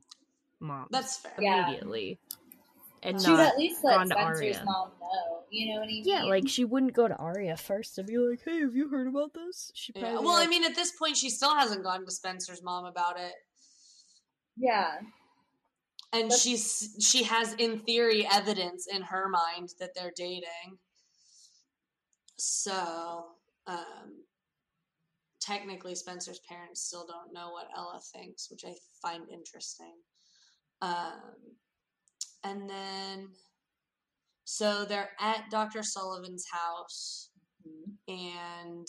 [0.61, 1.33] mom That's fair.
[1.38, 1.79] Yeah.
[3.03, 4.63] Immediately and she would not at least let gone to Spencer's Aria.
[4.65, 5.43] mom know.
[5.51, 6.03] You know what I mean?
[6.07, 9.07] yeah like she wouldn't go to Aria first to be like hey have you heard
[9.09, 10.03] about this she Yeah.
[10.11, 13.19] probably Well, I mean, at this point, she still hasn't gone to Spencer's mom about
[13.19, 13.33] it.
[14.57, 14.99] yeah.
[16.13, 20.79] and That's- she's she has in theory evidence in her mind that they're dating
[22.37, 23.27] so
[23.67, 24.25] um
[25.41, 29.95] technically spencer's parents still don't know what ella thinks which i find interesting
[30.83, 31.21] um
[32.44, 33.29] and then
[34.44, 37.31] so they're at dr sullivan's house
[37.66, 37.96] Mhm.
[38.09, 38.87] and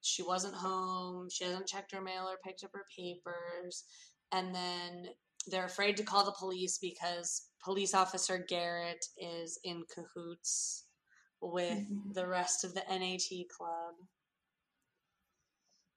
[0.00, 1.28] she wasn't home.
[1.28, 3.84] She hasn't checked her mail or picked up her papers.
[4.30, 5.08] And then
[5.48, 10.86] they're afraid to call the police because police officer Garrett is in cahoots
[11.40, 12.14] with Mhm.
[12.14, 13.94] the rest of the NAT club.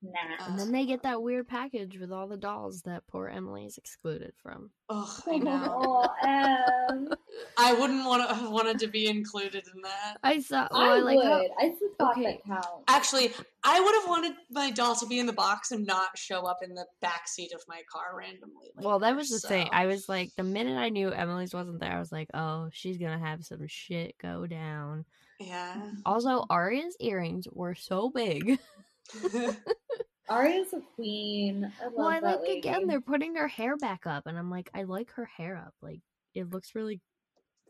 [0.02, 0.48] Nah.
[0.48, 3.78] and then they get that weird package with all the dolls that poor Emily is
[3.78, 4.70] excluded from.
[4.88, 5.76] Oh, I know.
[5.78, 6.08] Oh,
[6.90, 7.10] Em.
[7.58, 10.18] I wouldn't want to have wanted to be included in that.
[10.24, 10.70] I saw.
[10.72, 11.28] Well, I, I, like would.
[11.28, 12.24] how, I thought okay.
[12.24, 12.68] that counts.
[12.88, 13.34] Actually,
[13.66, 16.60] I would have wanted my doll to be in the box and not show up
[16.64, 18.72] in the back seat of my car randomly.
[18.78, 19.68] Well, that was the thing.
[19.74, 22.98] I was like, the minute I knew Emily's wasn't there, I was like, oh, she's
[22.98, 25.04] gonna have some shit go down.
[25.40, 25.92] yeah.
[26.06, 28.60] Also, Aria's earrings were so big.
[30.30, 31.72] Aria's a queen.
[31.84, 32.60] I well, I like lady.
[32.60, 35.74] again, they're putting her hair back up, and I'm like, I like her hair up.
[35.82, 36.02] Like,
[36.36, 37.02] it looks really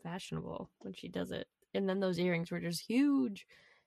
[0.02, 1.46] fashionable when she does it.
[1.74, 3.46] And then those earrings were just huge,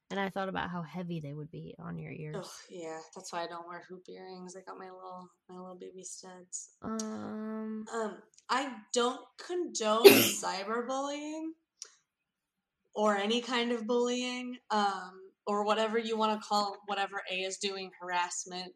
[0.10, 2.48] And I thought about how heavy they would be on your ears.
[2.70, 4.56] Yeah, that's why I don't wear hoop earrings.
[4.56, 6.70] I got my little my little baby studs.
[6.82, 8.18] Um, Um,
[8.50, 11.50] I don't condone cyberbullying
[12.96, 17.58] or any kind of bullying, um, or whatever you want to call whatever A is
[17.58, 18.74] doing, harassment.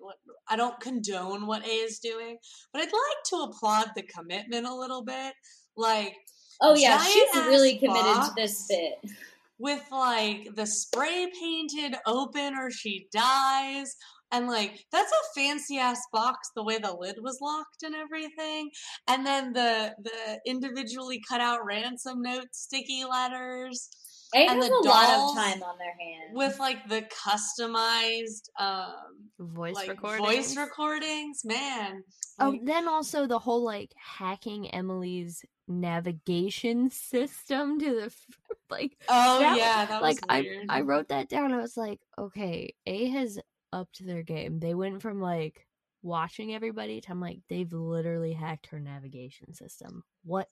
[0.50, 2.38] I don't condone what A is doing,
[2.74, 5.34] but I'd like to applaud the commitment a little bit.
[5.76, 6.16] Like
[6.62, 9.12] Oh yeah, she's really committed to this bit.
[9.60, 13.96] with like the spray painted open or she dies.
[14.32, 18.70] And like that's a fancy ass box the way the lid was locked and everything.
[19.08, 23.90] And then the the individually cut out ransom note sticky letters
[24.36, 26.32] A And has the a lot of time on their hands.
[26.34, 28.94] with like the customized um
[29.40, 30.26] voice like recording.
[30.26, 31.44] voice recordings.
[31.46, 32.04] Man.
[32.40, 38.14] Oh, Like, then also the whole like hacking Emily's navigation system to the
[38.70, 40.66] like oh that- yeah, that was like I weird.
[40.70, 41.54] I wrote that down.
[41.54, 43.40] I was like, okay, A has
[43.74, 44.60] upped their game.
[44.60, 45.67] They went from like
[46.02, 50.04] watching everybody I'm like they've literally hacked her navigation system.
[50.24, 50.50] What?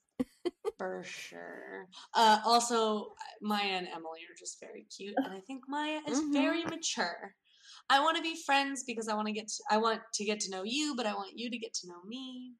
[0.78, 1.88] For sure.
[2.14, 6.64] Uh, also, Maya and Emily are just very cute, and I think Maya is very
[6.64, 7.34] mature.
[7.88, 10.40] I want to be friends because I want to get to, I want to get
[10.40, 12.52] to know you, but I want you to get to know me.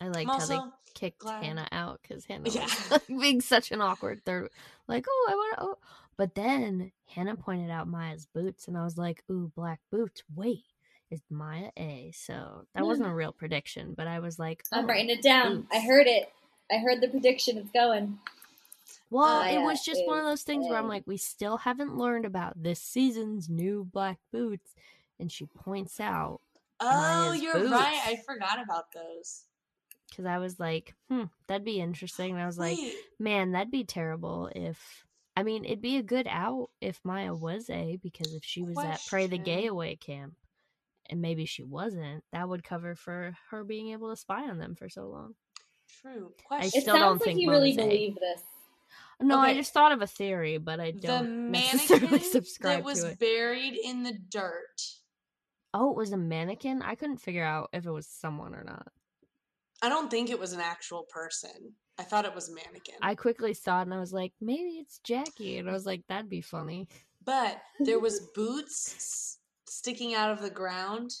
[0.00, 0.58] I like how they
[0.94, 2.62] kicked glad- Hanna out because Hanna Yeah.
[2.64, 4.50] was like, being such an awkward third.
[4.88, 5.64] Like, oh, I want to.
[5.64, 5.78] Oh.
[6.16, 10.22] But then Hanna pointed out Maya's boots, and I was like, ooh, black boots.
[10.34, 10.64] Wait,
[11.10, 12.12] is Maya A?
[12.14, 14.88] So that wasn't a real prediction, but I was like, I'm oh.
[14.88, 15.66] writing it down.
[15.72, 16.32] I heard it.
[16.70, 17.58] I heard the prediction.
[17.58, 18.18] It's going.
[19.10, 22.24] Well, it was just one of those things where I'm like, we still haven't learned
[22.24, 24.72] about this season's new black boots,
[25.18, 26.40] and she points out
[26.80, 28.00] Oh, Maya's you're right.
[28.06, 29.44] I forgot about those.
[30.08, 32.32] because I was like, hmm, that'd be interesting.
[32.32, 32.78] And I was like,
[33.18, 34.78] Man, that'd be terrible if.
[35.36, 38.76] I mean, it'd be a good out if Maya was A, because if she was
[38.78, 40.34] at Pray the Gay Away camp,
[41.10, 44.74] and maybe she wasn't, that would cover for her being able to spy on them
[44.74, 45.34] for so long.
[46.00, 47.88] true I It still sounds don't like think you really Mona's A.
[47.88, 48.42] believe this.
[49.22, 53.02] No, I just thought of a theory, but I don't necessarily mannequin subscribe that was
[53.02, 53.18] to it.
[53.18, 54.80] buried in the dirt.
[55.74, 56.80] Oh, it was a mannequin?
[56.82, 58.88] I couldn't figure out if it was someone or not.
[59.82, 61.74] I don't think it was an actual person.
[61.98, 62.94] I thought it was a mannequin.
[63.02, 65.58] I quickly saw it and I was like, maybe it's Jackie.
[65.58, 66.88] And I was like, that'd be funny.
[67.22, 69.38] But there was boots s-
[69.70, 71.12] sticking out of the ground.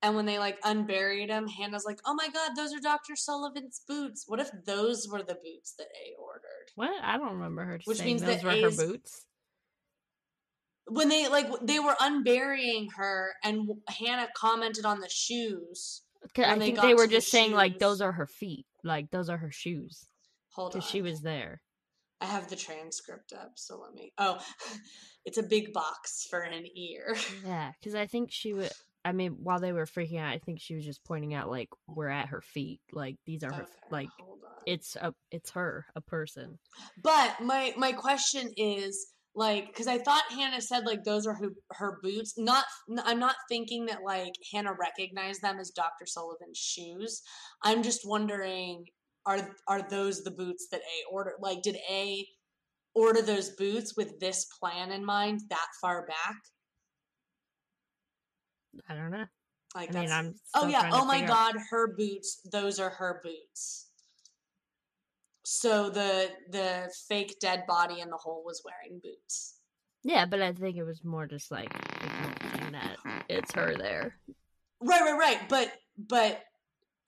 [0.00, 3.16] And when they like unburied him, Hanna's like, "Oh my god, those are Dr.
[3.16, 4.24] Sullivan's boots.
[4.28, 7.02] What if those were the boots that A ordered?" What?
[7.02, 9.24] I don't remember her Which saying means those that were her boots.
[10.86, 16.02] When they like they were unburying her and Hanna commented on the shoes.
[16.36, 18.66] I when they think they were to the just saying like those are her feet,
[18.84, 20.06] like those are her shoes,
[20.52, 20.80] Hold on.
[20.80, 21.60] she was there.
[22.20, 24.12] I have the transcript up, so let me.
[24.18, 24.38] Oh,
[25.28, 27.14] it's a big box for an ear.
[27.46, 28.72] Yeah, because I think she would.
[29.04, 31.68] I mean, while they were freaking out, I think she was just pointing out like
[31.86, 34.08] we're at her feet, like these are her, like
[34.66, 36.58] it's a, it's her, a person.
[37.02, 41.50] But my my question is like because I thought Hanna said like those are her
[41.72, 42.38] her boots.
[42.38, 42.64] Not
[43.04, 46.06] I'm not thinking that like Hanna recognized them as Dr.
[46.06, 47.20] Sullivan's shoes.
[47.62, 48.86] I'm just wondering
[49.26, 51.36] are are those the boots that A ordered?
[51.40, 52.26] Like did A
[52.94, 56.36] order those boots with this plan in mind that far back?
[58.88, 59.26] I don't know.
[59.74, 60.34] Like I mean, that's I'm.
[60.54, 60.90] Oh yeah.
[60.92, 62.40] Oh my figure out- god, her boots.
[62.50, 63.86] Those are her boots.
[65.44, 69.56] So the the fake dead body in the hole was wearing boots.
[70.04, 71.72] Yeah, but I think it was more just like
[72.72, 72.96] that
[73.28, 74.16] it's her there.
[74.80, 75.48] Right, right, right.
[75.48, 76.42] But but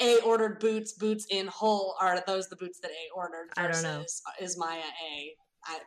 [0.00, 1.94] A ordered boots, boots in hole.
[2.00, 3.48] Are those the boots that A ordered?
[3.56, 4.00] I don't know.
[4.00, 5.34] Uh, is Maya A?
[5.66, 5.78] I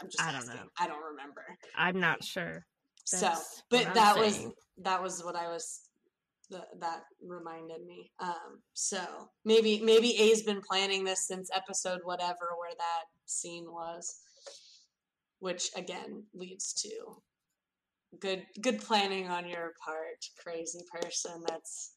[0.00, 0.54] I'm just I don't asking.
[0.56, 0.68] know.
[0.78, 1.44] I don't remember.
[1.76, 2.64] I'm not sure.
[3.04, 3.32] so,
[3.70, 4.46] but that was
[4.78, 5.80] that was what I was.
[6.50, 8.10] th- That reminded me.
[8.20, 9.00] Um, so
[9.44, 14.20] maybe maybe A's been planning this since episode whatever where that scene was,
[15.40, 16.90] which again leads to
[18.20, 21.42] good good planning on your part, crazy person.
[21.46, 21.94] That's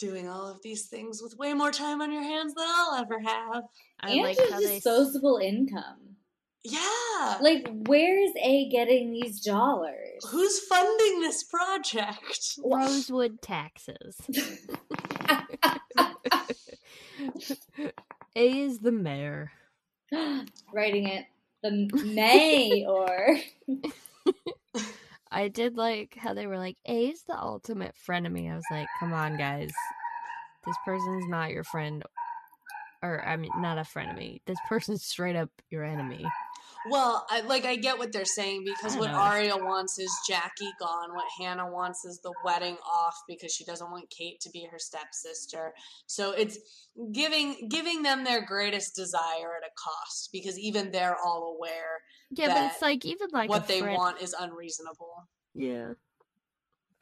[0.00, 3.20] doing all of these things with way more time on your hands than I'll ever
[3.20, 3.64] have.
[4.00, 4.74] I and like just how they.
[4.74, 6.16] disposable income.
[6.64, 7.38] Yeah.
[7.40, 10.24] Like, where's A getting these dollars?
[10.30, 12.58] Who's funding this project?
[12.64, 14.20] Rosewood taxes.
[18.36, 19.52] A is the mayor.
[20.72, 21.26] Writing it.
[21.62, 23.36] The May or
[25.32, 28.50] I did like how they were like, A is the ultimate frenemy.
[28.50, 29.70] I was like, come on, guys.
[30.66, 32.02] This person's not your friend.
[33.02, 34.40] Or I mean, not a frenemy.
[34.46, 36.26] This person's straight up your enemy.
[36.88, 39.18] Well, I, like I get what they're saying because what know.
[39.18, 41.14] Aria wants is Jackie gone.
[41.14, 44.78] What Hanna wants is the wedding off because she doesn't want Kate to be her
[44.78, 45.74] stepsister.
[46.06, 46.58] So it's
[47.12, 52.48] giving giving them their greatest desire at a cost because even they're all aware Yeah,
[52.48, 55.28] but it's like even like what they fren- want is unreasonable.
[55.54, 55.92] Yeah,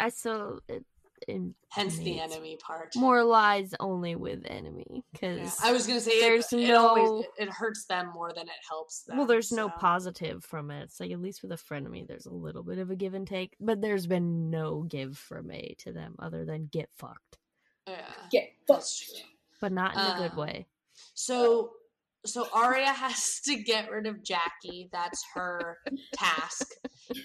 [0.01, 0.85] I still it,
[1.29, 2.95] it Hence the enemy part.
[2.97, 5.01] more lies only with enemy Yeah.
[5.13, 8.47] because I was gonna say there's it, it always no- it hurts them more than
[8.49, 9.17] it helps them.
[9.19, 10.83] well, there's no positive from it.
[10.85, 13.27] It's like at least with a frenemy, there's a little bit of a give and
[13.27, 17.39] take, but there's been no give from A to them other than get fucked,
[17.87, 19.23] Yeah, Get fucked.
[19.61, 20.67] but not in a good Um, way.
[21.15, 21.75] So
[22.27, 24.89] so Aria has to get rid of Jackie.
[24.93, 25.79] That's her
[26.15, 26.73] task.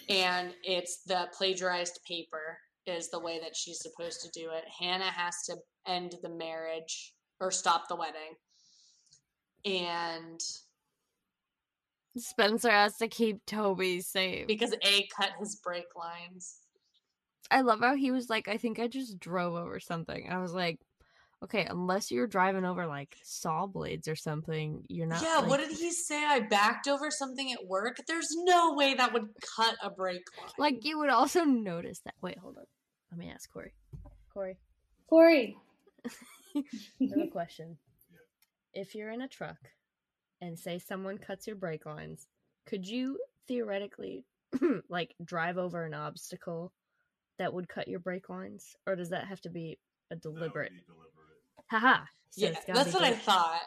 [0.07, 4.63] And it's the plagiarized paper is the way that she's supposed to do it.
[4.79, 5.55] Hanna has to
[5.87, 8.35] end the marriage or stop the wedding.
[9.65, 10.39] And
[12.17, 14.47] Spencer has to keep Toby safe.
[14.47, 16.57] because A cut his brake lines.
[17.49, 20.27] I love how he was like, I think I just drove over something.
[20.29, 20.79] I was like,
[21.43, 25.21] okay, unless you're driving over like saw blades or something, you're not.
[25.21, 26.23] yeah, like- what did he say?
[26.25, 27.97] I backed over something at work.
[28.07, 30.51] There's no way that would cut a brake line.
[30.57, 32.15] Like you would also notice that.
[32.21, 32.65] Wait, hold on.
[33.13, 33.73] Let me ask Corey.
[34.33, 34.57] Corey,
[35.07, 35.55] Corey.
[36.55, 36.63] I
[36.99, 37.77] have a question.
[38.73, 39.59] If you're in a truck
[40.41, 42.25] and say someone cuts your brake lines,
[42.65, 44.25] could you theoretically
[44.89, 46.73] like drive over an obstacle
[47.37, 49.77] that would cut your brake lines, or does that have to be
[50.09, 50.71] a deliberate?
[51.69, 52.05] Haha.
[52.31, 53.61] So yeah, it's gotta that's be what I thought.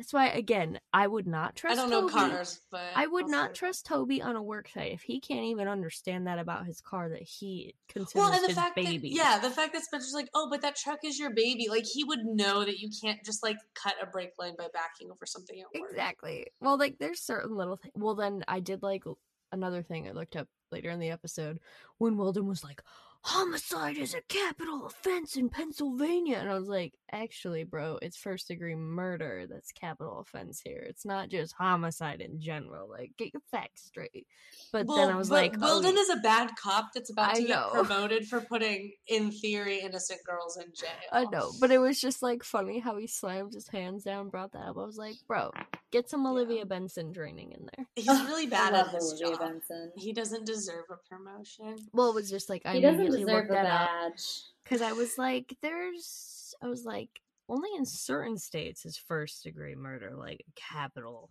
[0.00, 1.78] That's why again, I would not trust.
[1.78, 2.30] I don't know Toby.
[2.30, 5.68] cars, but I would not trust Toby on a work site if he can't even
[5.68, 8.96] understand that about his car that he considers Well, and the his fact baby.
[8.96, 11.66] that yeah, the fact that Spencer's like, oh, but that truck is your baby.
[11.68, 15.10] Like he would know that you can't just like cut a brake line by backing
[15.10, 15.90] over something at work.
[15.90, 16.46] Exactly.
[16.62, 17.92] Well, like there's certain little things.
[17.94, 19.04] Well, then I did like
[19.52, 21.60] another thing I looked up later in the episode
[21.98, 22.82] when Wilden was like,
[23.22, 28.48] "Homicide is a capital offense in Pennsylvania," and I was like, "Actually, bro, it's first
[28.48, 30.84] degree murder that's capital offense here.
[30.88, 32.88] It's not just homicide in general.
[32.88, 34.26] Like, get your facts straight."
[34.72, 37.70] But then I was like, oh, Wilden is a bad cop that's about to get
[37.72, 40.88] promoted for putting, in theory, innocent girls in jail.
[41.12, 44.52] I know, but it was just like funny how he slammed his hands down, brought
[44.52, 44.76] that up.
[44.76, 45.50] I was like, bro,
[45.90, 47.86] get some Olivia Benson training in there.
[47.96, 49.40] he's really bad at love his Olivia job.
[49.40, 49.92] Benson.
[49.96, 51.76] He doesn't deserve a promotion.
[51.92, 54.42] Well, it was just like I He doesn't immediately deserve looked a that up badge.
[54.64, 57.08] because I was like, there's, I was like,
[57.48, 61.30] only in certain states is first degree murder like capital,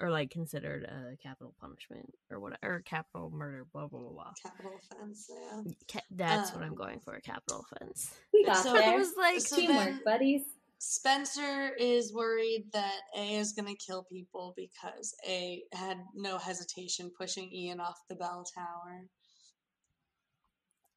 [0.00, 4.32] or like considered a capital punishment or whatever, or capital murder, blah blah blah blah.
[4.42, 5.30] Capital offense.
[5.30, 5.62] Yeah.
[5.92, 8.12] Ca- that's what I'm Um, going for, a capital offense.
[8.32, 8.94] We got So- But there.
[8.96, 10.42] it was like, so Teamwork, then- buddies.
[10.78, 17.10] Spencer is worried that A is going to kill people because A had no hesitation
[17.18, 19.06] pushing Ian off the bell tower.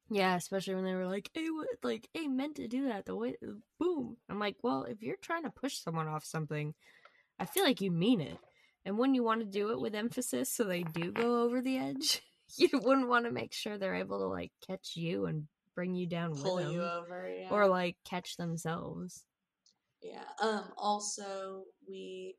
[0.08, 3.16] Yeah, especially when they were like, "A what, like, A meant to do that." The
[3.16, 3.36] way,
[3.80, 4.18] boom.
[4.28, 6.74] I'm like, well, if you're trying to push someone off something,
[7.38, 8.38] I feel like you mean it.
[8.84, 11.78] And when you want to do it with emphasis, so they do go over the
[11.78, 12.20] edge,
[12.56, 16.06] you wouldn't want to make sure they're able to like catch you and bring you
[16.06, 17.48] down Pull with them, you over, yeah.
[17.50, 19.24] or like catch themselves.
[20.02, 20.24] Yeah.
[20.40, 20.64] Um.
[20.76, 22.36] Also, we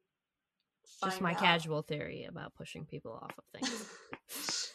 [1.04, 3.90] Just my out- casual theory about pushing people off of things.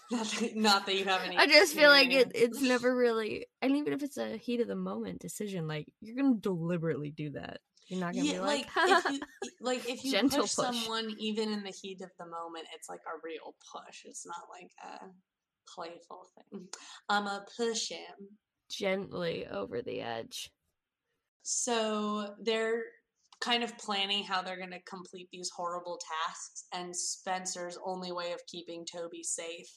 [0.10, 1.36] not, that, not that you have any.
[1.36, 4.68] I just feel like it, it's never really, and even if it's a heat of
[4.68, 7.58] the moment decision, like you're gonna deliberately do that.
[7.88, 9.20] You're not gonna Yeah, be like like, if you
[9.62, 10.66] like if you Gentle push, push.
[10.66, 14.02] someone even in the heat of the moment, it's like a real push.
[14.04, 15.06] It's not like a
[15.74, 16.68] playful thing.
[17.08, 18.28] I'm a push him.
[18.70, 20.50] gently over the edge.
[21.42, 22.82] So they're
[23.40, 28.32] kind of planning how they're going to complete these horrible tasks, and Spencer's only way
[28.32, 29.70] of keeping Toby safe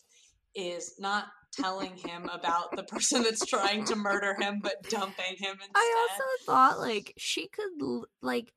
[0.55, 5.53] is not telling him about the person that's trying to murder him, but dumping him
[5.53, 5.75] instead.
[5.75, 7.71] I also thought like she could
[8.21, 8.53] like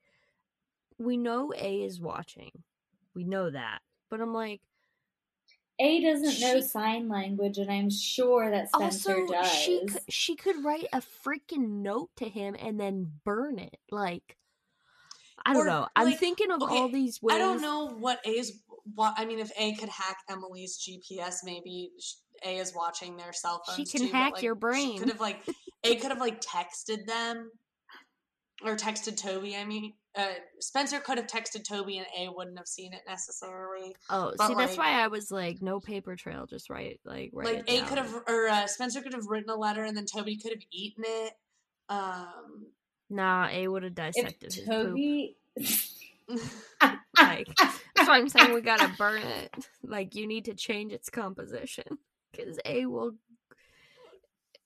[0.98, 2.50] we know A is watching.
[3.14, 3.80] We know that.
[4.10, 4.60] But I'm like
[5.80, 9.52] A doesn't know sign language, and I'm sure that Spencer also does.
[9.52, 13.78] she could, she could write a freaking note to him and then burn it.
[13.90, 14.36] Like
[15.44, 15.88] I don't Or, know.
[15.96, 17.34] I'm thinking of okay, all these ways.
[17.34, 18.60] I don't know what A's.
[18.94, 21.90] What I mean, if A could hack Emily's GPS, maybe
[22.44, 23.76] A is watching their cell phones.
[23.76, 24.98] She can too, hack like, your She brain.
[24.98, 25.42] could have like
[25.84, 27.50] A could have like texted them,
[28.62, 29.56] or texted Toby.
[29.56, 33.96] I mean, uh, Spencer could have texted Toby, and A wouldn't have seen it necessarily.
[34.10, 37.56] Oh, but, see, that's why I was like, no paper trail, just write like write
[37.56, 37.88] like A down.
[37.88, 40.62] could have, or uh, Spencer could have written a letter, and then Toby could have
[40.70, 41.32] eaten it.
[41.88, 42.66] Um,
[43.10, 44.66] Nah, A would have dissected poop.
[44.66, 45.36] Toby
[47.16, 47.48] Like
[47.94, 49.54] that's why I'm saying we gotta burn it.
[49.82, 51.98] Like you need to change its composition
[52.32, 53.12] because A will.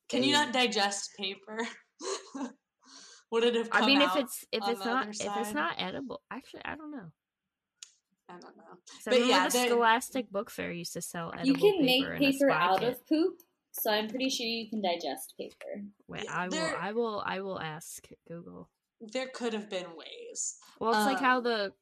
[0.09, 1.59] Can you not digest paper?
[3.31, 6.23] Would it have come I mean, if it's if it's not if it's not edible,
[6.31, 7.11] actually, I don't know.
[8.31, 8.63] I don't know.
[8.87, 11.85] 'Cause I But yeah, the they- Scholastic Book Fair used to sell edible You can
[11.85, 12.89] make paper in a paper out kit.
[12.95, 13.41] of poop,
[13.73, 15.83] so I'm pretty sure you can digest paper.
[16.09, 16.51] Wait, Yeah, I will.
[16.51, 17.23] there- I will.
[17.25, 18.71] I will ask Google.
[19.01, 20.59] There could have been ways.
[20.81, 21.75] Well, it's like how Um, the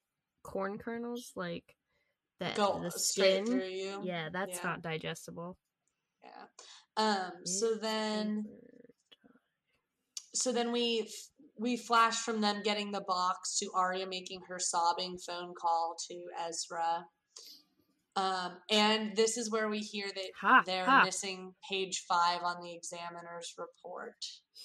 [0.43, 1.77] corn kernels, like
[2.39, 3.47] the Go the straight skin.
[3.47, 4.03] through you.
[4.05, 4.63] Yeah, that's Yeah.
[4.65, 5.57] not digestible.
[6.23, 6.47] Yeah.
[6.97, 7.47] Um.
[7.47, 8.45] So then,
[10.35, 11.11] so then we
[11.59, 16.23] we flash from them getting the box to Aria making her sobbing phone call to
[16.49, 17.07] Ezra.
[18.17, 21.03] Um, and this is where we hear that Ha, they're ha.
[21.05, 24.17] missing page five on the examiner's report.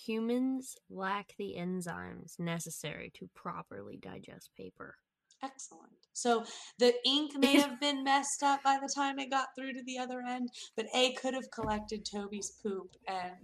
[0.05, 4.95] Humans lack the enzymes necessary to properly digest paper.
[5.43, 5.91] Excellent.
[6.13, 6.45] So
[6.77, 9.97] the ink may have been messed up by the time it got through to the
[9.97, 13.35] other end, but A could have collected Toby's poop and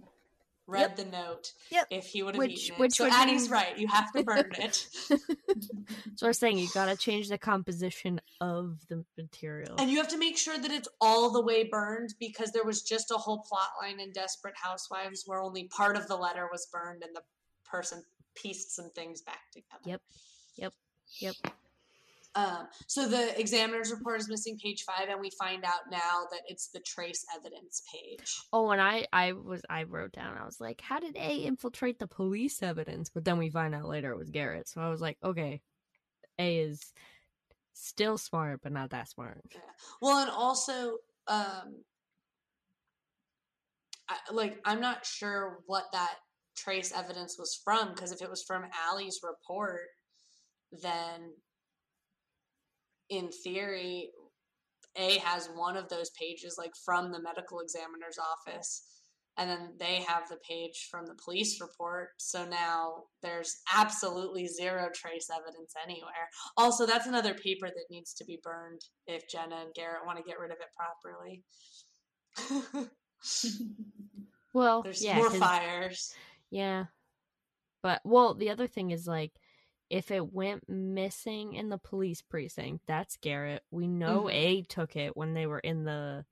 [0.68, 0.96] read Yep.
[0.96, 1.86] the note Yep.
[1.90, 2.78] if he would have eaten it.
[2.78, 3.76] which so Addie's right.
[3.78, 4.86] You have to burn it.
[6.16, 9.76] So we're saying you gotta change the composition of the material.
[9.78, 12.82] and you have to make sure that it's all the way burned because there was
[12.82, 16.66] just a whole plot line in Desperate Housewives where only part of the letter was
[16.72, 17.22] burned and the
[17.64, 18.04] person
[18.34, 19.80] pieced some things back together.
[19.84, 20.02] Yep.
[20.56, 20.72] Yep.
[21.20, 21.34] Yep.
[22.38, 26.42] Um, so the examiner's report is missing page five, and we find out now that
[26.46, 28.40] it's the trace evidence page.
[28.52, 30.38] Oh, and I, I was, I wrote down.
[30.38, 33.88] I was like, "How did A infiltrate the police evidence?" But then we find out
[33.88, 34.68] later it was Garrett.
[34.68, 35.62] So I was like, "Okay,
[36.38, 36.92] A is
[37.72, 39.60] still smart, but not that smart." Yeah.
[40.00, 41.82] Well, and also, um,
[44.08, 46.14] I, like, I'm not sure what that
[46.56, 49.88] trace evidence was from because if it was from Ali's report,
[50.70, 51.32] then
[53.10, 54.10] in theory,
[54.96, 58.84] A has one of those pages, like from the medical examiner's office,
[59.36, 62.10] and then they have the page from the police report.
[62.18, 66.28] So now there's absolutely zero trace evidence anywhere.
[66.56, 70.24] Also, that's another paper that needs to be burned if Jenna and Garrett want to
[70.24, 71.44] get rid of it properly.
[74.52, 76.14] Well, There's yeah, more fires.
[76.50, 76.86] Yeah.
[77.82, 79.32] But well, the other thing is like
[79.90, 83.62] if it went missing in the police precinct, that's Garrett.
[83.70, 84.32] We know Mhm.
[84.34, 86.24] A took it when they were in the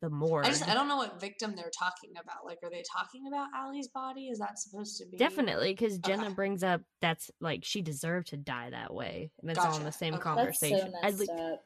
[0.00, 0.44] the morgue.
[0.44, 2.44] I just I don't know what victim they're talking about.
[2.44, 4.28] Like, are they talking about Ali's body?
[4.28, 6.34] Is that supposed to be Definitely, because Jenna Okay.
[6.34, 9.90] brings up that's like she deserved to die that way, and it's all in the
[9.92, 10.22] same Okay.
[10.22, 10.94] That's so conversation.
[11.02, 11.64] I like- up.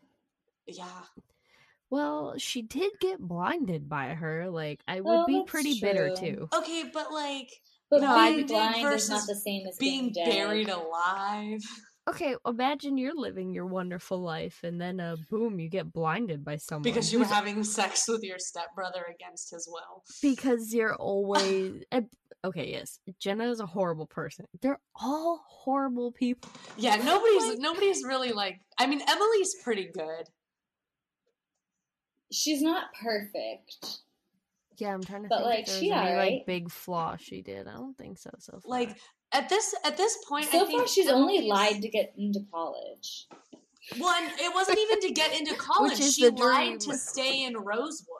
[0.66, 1.02] Yeah,
[1.90, 4.48] well, she did get blinded by her.
[4.48, 6.48] Like I would Well, be that's pretty bitter too.
[6.54, 7.50] okay, but like
[7.91, 10.30] But No, I being did blind is versus not the same as being being, dead.
[10.30, 11.61] buried alive.
[12.09, 16.57] Okay, imagine you're living your wonderful life, and then uh, boom, you get blinded by
[16.57, 20.03] someone Because you were having sex with your stepbrother against his will.
[20.22, 22.01] because you're always uh,
[22.45, 22.70] okay.
[22.70, 24.47] Yes, Jenna is a horrible person.
[24.62, 26.51] They're all horrible people.
[26.76, 28.61] Yeah, nobody's Like- nobody's really like.
[28.78, 30.26] I mean, Emily's pretty good.
[32.32, 33.99] She's not perfect.
[34.81, 36.33] Yeah, I'm trying to But, think like, if there's she any alright.
[36.39, 37.68] like big flaw she did.
[37.68, 38.31] I don't think so.
[38.39, 38.61] So far.
[38.81, 38.97] Like
[39.33, 42.12] at this at this point, I So think far, she's only Emily's- lied to get
[42.16, 43.26] into college.
[43.99, 45.99] One, it wasn't even to get into college.
[46.01, 46.78] is she the lied dream.
[46.81, 48.16] to stay in Rosewood.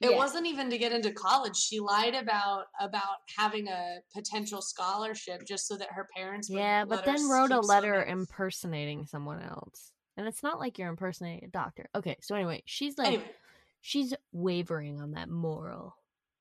[0.00, 0.16] It Yeah.
[0.16, 1.56] wasn't even to get into college.
[1.56, 6.48] She lied about about having a potential scholarship just so that her parents.
[6.48, 8.20] Would yeah, but then wrote a letter swimming.
[8.20, 11.88] impersonating someone else, and it's not like you're impersonating a doctor.
[11.96, 13.30] Okay, so anyway, she's like Anyway,
[13.80, 15.94] she's wavering on that moral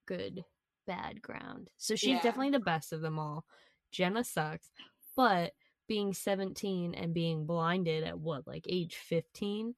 [0.05, 0.43] good
[0.85, 1.69] bad ground.
[1.77, 2.21] So she's Yeah.
[2.21, 3.45] definitely the best of them all.
[3.91, 4.69] Jenna sucks,
[5.15, 5.53] but
[5.87, 9.75] being 17 and being blinded at what like age 15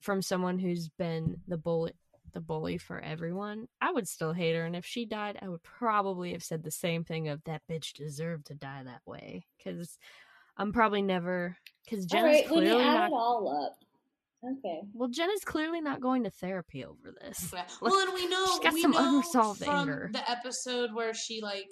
[0.00, 1.92] from someone who's been the bully
[2.32, 5.62] the bully for everyone, I would still hate her and if she died, I would
[5.62, 9.98] probably have said the same thing of that bitch deserved to die that way cuz
[10.56, 11.56] I'm probably never
[11.88, 13.76] cuz All Jenna's right, when you clearly add not it all up,
[14.44, 14.80] okay.
[14.94, 17.50] well, Jenna's clearly not going to therapy over this.
[17.52, 17.64] yeah.
[17.80, 20.10] well, and we know She's got we some know unresolved from anger.
[20.12, 21.66] the episode where she like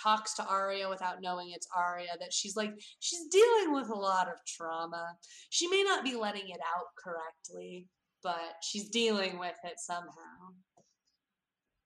[0.00, 4.26] talks to Aria without knowing it's Aria that she's like she's dealing with a lot
[4.28, 5.16] of trauma.
[5.50, 7.86] She may not be letting it out correctly,
[8.22, 10.08] but she's dealing with it somehow.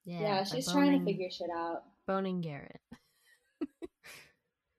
[0.05, 1.83] Yeah, by she's trying to figure shit out.
[2.07, 2.81] boning Garrett.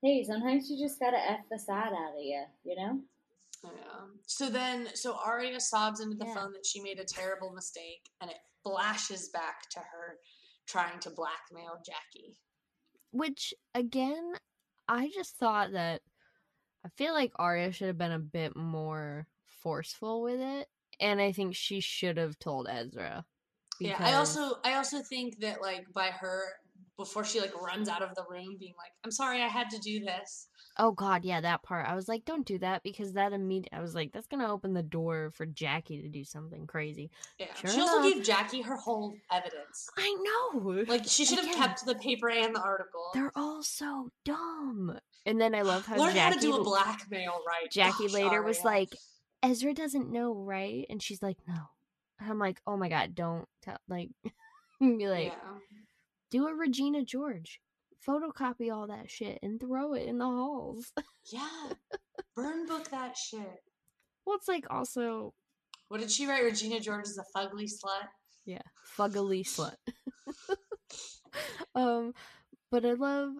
[0.03, 2.99] Hey, sometimes you just gotta f the sad out of you, you know?
[3.63, 3.71] Yeah.
[4.25, 6.33] So then, so Aria sobs into the Yeah.
[6.33, 10.19] phone that she made a terrible mistake, and it flashes back to her
[10.65, 12.37] trying to blackmail Jackie.
[13.11, 14.33] Which again,
[14.87, 16.01] I just thought that
[16.85, 21.31] I feel like Aria should have been a bit more forceful with it, and I
[21.31, 23.25] think she should have told Ezra.
[23.79, 26.43] Yeah, I also I also think that like by her
[26.97, 29.79] before she like runs out of the room being like, I'm sorry I had to
[29.79, 30.47] do this.
[30.79, 31.87] Oh god, yeah, that part.
[31.87, 34.73] I was like, don't do that because that immediate I was like, that's gonna open
[34.73, 37.11] the door for Jackie to do something crazy.
[37.39, 37.53] Yeah.
[37.55, 38.13] Sure she also enough.
[38.13, 39.89] gave Jackie her whole evidence.
[39.97, 40.15] I
[40.53, 40.83] know.
[40.87, 43.11] Like she should have kept the paper and the article.
[43.13, 44.97] They're all so dumb.
[45.25, 47.71] And then I love how Learn Jackie how to do a blackmail right.
[47.71, 48.89] Jackie Gosh, later was like,
[49.43, 50.85] Ezra doesn't know, right?
[50.89, 51.57] And she's like, no.
[52.19, 53.77] And I'm like, oh my god, don't tell.
[53.87, 54.09] Like,
[54.79, 55.59] be like, yeah.
[56.29, 57.61] Do a Regina George,
[58.05, 60.91] photocopy all that shit and throw it in the halls.
[61.31, 61.47] Yeah.
[62.35, 63.63] Burn book that shit.
[64.25, 65.33] well, it's like also,
[65.87, 66.43] What did she write?
[66.43, 68.07] Regina George is a fugly slut.
[68.45, 68.61] yeah,
[68.97, 69.75] fuggly slut.
[71.75, 72.13] um,
[72.71, 73.33] but I love.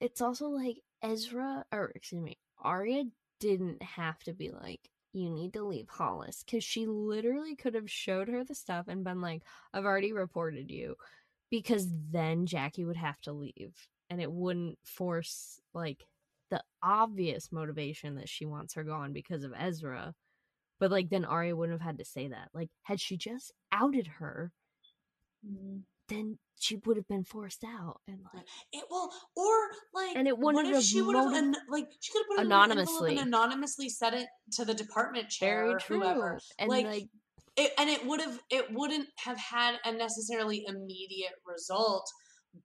[0.00, 3.04] It's also like Ezra, or excuse me, Aria
[3.38, 4.80] didn't have to be like,
[5.12, 9.04] you need to leave Hollis, because she literally could have showed her the stuff and
[9.04, 9.42] been like,
[9.74, 10.94] I've already reported you,
[11.50, 13.74] because then Jackie would have to leave,
[14.08, 16.06] and it wouldn't force like
[16.50, 20.14] the obvious motivation that she wants her gone because of Ezra.
[20.78, 22.48] But like then Aria wouldn't have had to say that.
[22.54, 24.52] Like had she just outed her,
[25.46, 25.82] mm.
[26.08, 30.38] then she would have been forced out and like It well, or like, And it
[30.38, 33.18] wouldn't have she would have an, like she could have put it an Anonymously.
[33.18, 36.00] and anonymously sent it to the department chair very or true.
[36.00, 36.40] whoever.
[36.58, 37.08] And like, like,
[37.56, 42.08] it, and it would have it wouldn't have had a necessarily immediate result,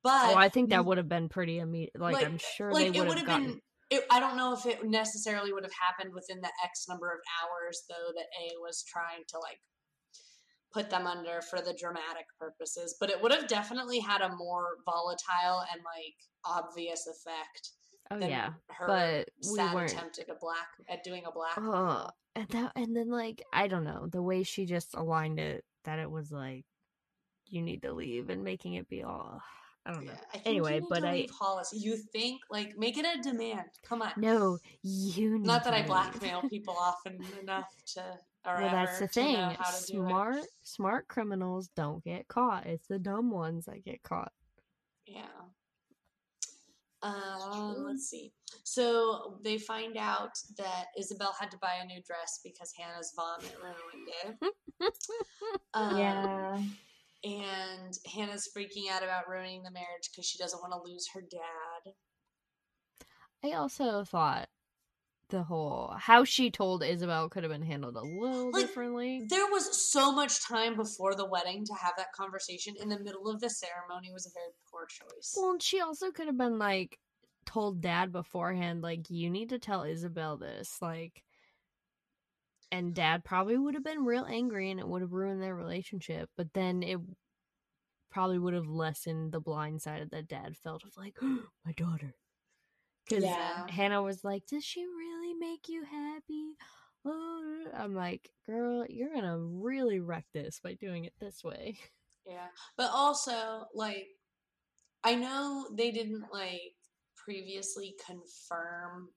[0.03, 1.99] but oh, I think that would have been pretty immediate.
[1.99, 3.45] Like, like- I'm sure like they it would have gotten.
[3.47, 3.61] been.
[3.91, 7.19] It, I don't know if it necessarily would have happened within the X number of
[7.37, 9.59] hours, though, that A was trying to like
[10.73, 12.95] put them under for the dramatic purposes.
[12.99, 17.71] But it would have definitely had a more volatile and like obvious effect
[18.11, 19.91] Oh yeah, her but we sad weren't.
[19.91, 21.57] attempt at a black at doing a black.
[21.57, 25.63] Oh, and that, and then like I don't know the way she just aligned it
[25.85, 26.65] that it was like
[27.47, 29.41] you need to leave and making it be all.
[29.87, 30.13] I don't know.
[30.13, 31.71] Yeah, I Anyway, but I- Hollis.
[31.73, 33.67] You think like make it a demand?
[33.83, 34.11] Come on.
[34.17, 35.37] No, you.
[35.37, 38.01] Need Not that I blackmail people often enough to.
[38.47, 39.35] Or Well, that's the thing.
[39.35, 40.09] how to do it.
[40.09, 42.67] Smart, smart criminals don't get caught.
[42.67, 44.31] It's the dumb ones that get caught.
[45.07, 45.21] Yeah.
[47.01, 48.31] Um, let's see.
[48.63, 53.55] So they find out that Isabel had to buy a new dress because Hanna's vomit
[53.61, 54.53] ruined it.
[55.73, 56.61] Um, yeah.
[57.23, 61.21] And Hanna's freaking out about ruining the marriage because she doesn't want to lose her
[61.21, 61.93] dad.
[63.43, 64.47] I also thought
[65.29, 69.25] the whole how she told Isabel could have been handled a little Like, differently.
[69.27, 72.75] There was so much time before the wedding to have that conversation.
[72.81, 75.33] In the middle of the ceremony was a very poor choice.
[75.35, 76.99] Well, and she also could have been like
[77.45, 81.23] told dad beforehand, like, you need to tell Isabel this, like
[82.71, 86.29] and dad probably would have been real angry and it would have ruined their relationship,
[86.35, 86.99] but then it
[88.11, 91.15] probably would have lessened the blind side that dad felt of like,
[91.65, 92.15] my daughter.
[93.07, 93.67] Because Yeah.
[93.67, 96.53] Hanna was like, Does she really make you happy?
[97.05, 101.77] Oh, I'm like, girl, you're gonna really wreck this by doing it this way.
[102.25, 102.47] Yeah.
[102.77, 104.07] But also, like,
[105.03, 106.75] I know they didn't, like,
[107.15, 109.09] previously confirm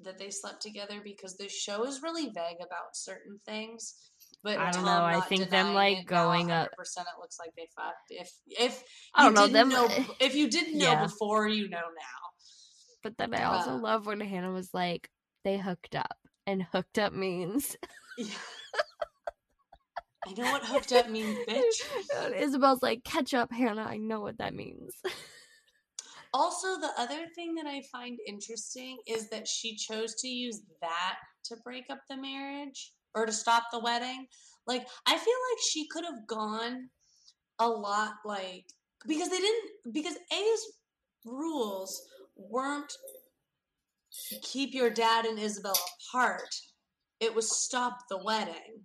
[0.00, 3.94] that they slept together because the show is really vague about certain things.
[4.42, 7.50] But I don't know, I think them, like, it, going up- 100% it looks like
[7.56, 8.10] they fucked.
[8.10, 8.82] If if
[9.14, 11.02] I you don't know, didn't them- know eh if you didn't know Yeah.
[11.04, 12.25] before, you know now.
[13.06, 15.08] But then I also Uh, love when Hanna was like,
[15.44, 16.16] they hooked up.
[16.44, 17.76] And hooked up means
[18.18, 18.26] Yeah.
[20.26, 22.34] I know what hooked up means, bitch.
[22.34, 23.82] Isabel's like, catch up, Hanna.
[23.82, 24.92] I know what that means.
[26.34, 31.18] Also, the other thing that I find interesting is that she chose to use that
[31.44, 34.26] to break up the marriage or to stop the wedding.
[34.66, 35.18] Like, I feel
[35.52, 36.90] like she could have gone
[37.60, 38.64] a lot like
[39.06, 40.60] because they didn't because A's
[41.24, 42.02] rules
[42.36, 42.92] weren't
[44.42, 45.76] keep your dad and Isabel
[46.10, 46.48] apart.
[47.20, 48.82] It was stop the wedding.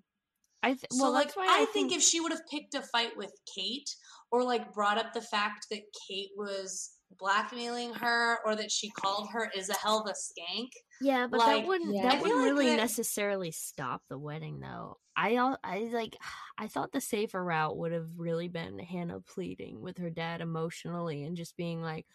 [0.64, 2.82] I th- So well, like that's why I, think, if she would have picked a
[2.82, 3.90] fight with Kate
[4.32, 9.28] or like brought up the fact that Kate was blackmailing her or that she called
[9.34, 10.70] her is a hell of a skank.
[11.02, 12.04] yeah, but like, that wouldn't Yeah.
[12.04, 14.98] that wouldn't like really that- necessarily stop the wedding, though.
[15.16, 16.16] I al- I like
[16.58, 21.24] I thought the safer route would have really been Hanna pleading with her dad emotionally
[21.24, 22.06] and just being like,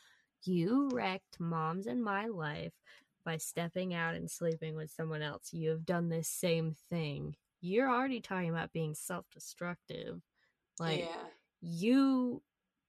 [0.46, 2.72] "You wrecked mom's and my life
[3.24, 5.52] by stepping out and sleeping with someone else.
[5.52, 7.36] You have done this same thing.
[7.60, 10.20] You're already talking about being self-destructive.
[10.78, 11.26] Like yeah.
[11.60, 12.42] you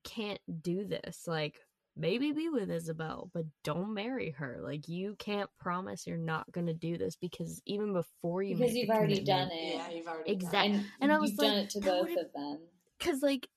[0.03, 1.23] can't do this.
[1.27, 1.59] Like
[1.95, 4.59] maybe be with Isabel, but don't marry her.
[4.61, 8.89] Like you can't promise you're not gonna do this because even before you because you've
[8.89, 9.75] already done it.
[9.75, 10.75] Yeah, you've already Exact- done it.
[10.75, 12.59] And, And I was you've like, done it to both of them.
[12.99, 13.47] Cause like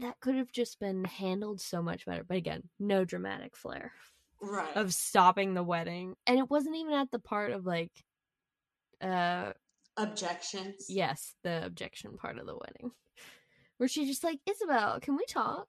[0.00, 2.24] that could have just been handled so much better.
[2.24, 3.92] But again, no dramatic flair
[4.40, 4.76] right.
[4.76, 6.16] of stopping the wedding.
[6.26, 7.92] And it wasn't even at the part of like
[9.00, 9.52] uh
[9.96, 10.86] Objections.
[10.88, 12.92] yes, the objection part of the wedding.
[13.76, 15.66] Where she's just like, Isabel, can we talk?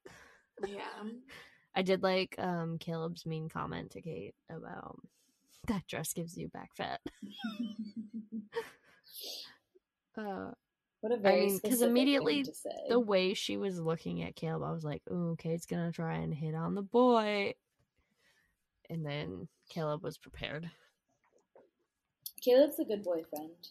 [0.66, 0.80] Yeah.
[1.76, 5.00] I did like um Caleb's mean comment to Kate about
[5.68, 7.00] that dress gives you back fat.
[10.18, 10.52] Uh
[11.02, 12.86] what a very mean, 'cause specific immediately thing to say.
[12.90, 16.34] the way she was looking at Caleb, I was like, "Ooh, Kate's gonna try and
[16.34, 17.54] hit on the boy."
[18.90, 20.70] And then Caleb was prepared.
[22.42, 23.70] Caleb's a good boyfriend.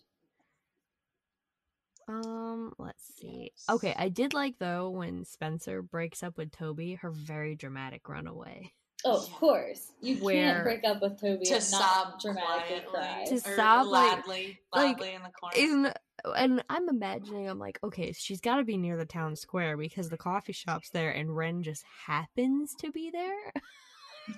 [2.09, 3.53] Um, let's see.
[3.70, 8.72] Okay, I did like though when Spencer breaks up with Toby, her very dramatic runaway.
[9.05, 9.93] Oh, of course.
[10.03, 12.91] You Where- can't break up with Toby To and sob dramatically quietly.
[12.91, 13.24] cry.
[13.28, 15.57] To or sob, like- loudly, like, loudly in the corner.
[15.57, 15.93] In
[16.25, 20.09] and I'm imagining, I'm like, okay, she's got to be near the town square because
[20.09, 23.53] the coffee shop's there, and Wren just happens to be there.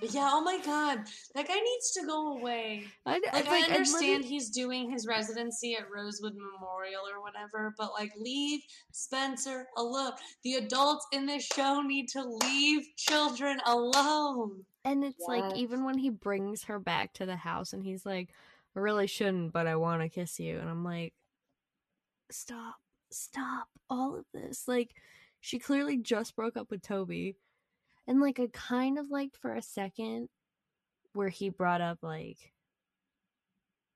[0.00, 1.00] yeah, oh my god.
[1.34, 2.84] That guy needs to go away.
[3.06, 7.92] I, Like, I I understand he's doing his residency at Rosewood Memorial or whatever, but
[7.92, 8.60] like leave
[8.92, 10.12] Spencer alone.
[10.44, 14.64] The adults in this show need to leave children alone.
[14.84, 18.30] And it's like even when he brings her back to the house and he's like,
[18.74, 20.58] I really shouldn't, but I want to kiss you.
[20.58, 21.12] And I'm like,
[22.32, 22.76] stop,
[23.10, 24.66] stop all of this.
[24.66, 24.94] Like,
[25.40, 27.36] she clearly just broke up with Toby.
[28.06, 30.28] And like, I kind of liked for a second
[31.14, 32.38] where he brought up like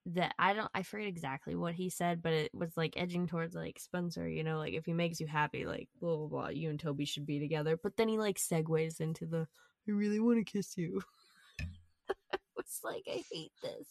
[0.06, 3.54] that I don't I forget exactly what he said, but it was like edging towards
[3.54, 6.70] like Spencer, you know, like if he makes you happy, like blah blah blah, you
[6.70, 7.76] and Toby should be together.
[7.82, 9.48] But then he like segues into the
[9.88, 11.02] I really want to kiss you.
[12.58, 13.88] it's like I hate this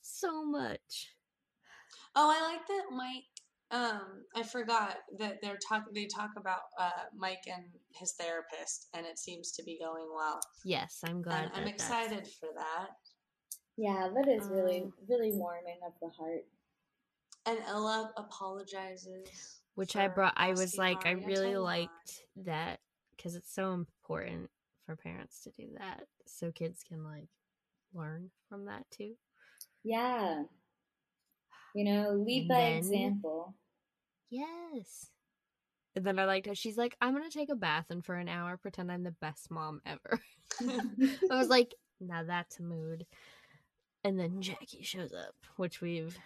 [0.00, 1.08] so much.
[2.16, 3.24] Oh, I like that Mike.
[3.74, 5.84] Um, I forgot that they're talk.
[5.92, 10.38] They talk about uh, Mike and his therapist, and it seems to be going well.
[10.64, 11.46] Yes, I'm glad.
[11.46, 12.90] And I'm that excited for that.
[13.76, 16.44] Yeah, that is really, Um, really warming of the heart.
[17.46, 19.60] And Ella apologizes.
[19.74, 20.34] Which I brought.
[20.36, 21.78] I was like, I really lie.
[21.80, 22.78] liked that
[23.16, 24.50] because it's so important
[24.86, 27.28] for parents to do that, so kids can like
[27.92, 29.14] learn from that too.
[29.82, 30.44] Yeah.
[31.74, 33.54] You know, lead And by then- example.
[34.30, 35.10] Yes.
[35.96, 38.28] And then I liked how she's like, I'm gonna take a bath and for an
[38.28, 40.20] hour pretend I'm the best mom ever.
[41.30, 43.06] I was like, now that's a mood.
[44.02, 46.18] And then Jackie shows up, which we've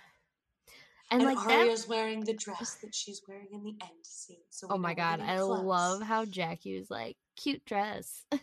[1.11, 1.61] and, And, like that.
[1.61, 4.37] Aria's wearing the dress that she's wearing in the end scene.
[4.51, 8.25] So Oh my god, I love how Jackie was like, cute dress.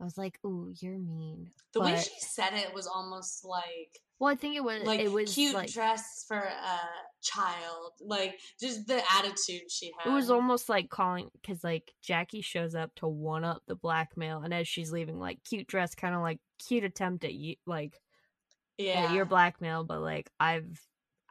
[0.00, 1.50] I was like, ooh, you're mean.
[1.72, 5.10] the way she said it was almost like Well, I think it was like it
[5.12, 6.78] was cute like dress for a
[7.22, 7.92] child.
[8.00, 10.10] Like just the attitude she had.
[10.10, 14.42] it was almost like calling because like Jackie shows up to one up the blackmail,
[14.42, 18.00] and as she's leaving, like cute dress, kind of like cute attempt at you, like
[18.76, 19.04] yeah.
[19.04, 20.80] yeah, you're blackmail, but like I've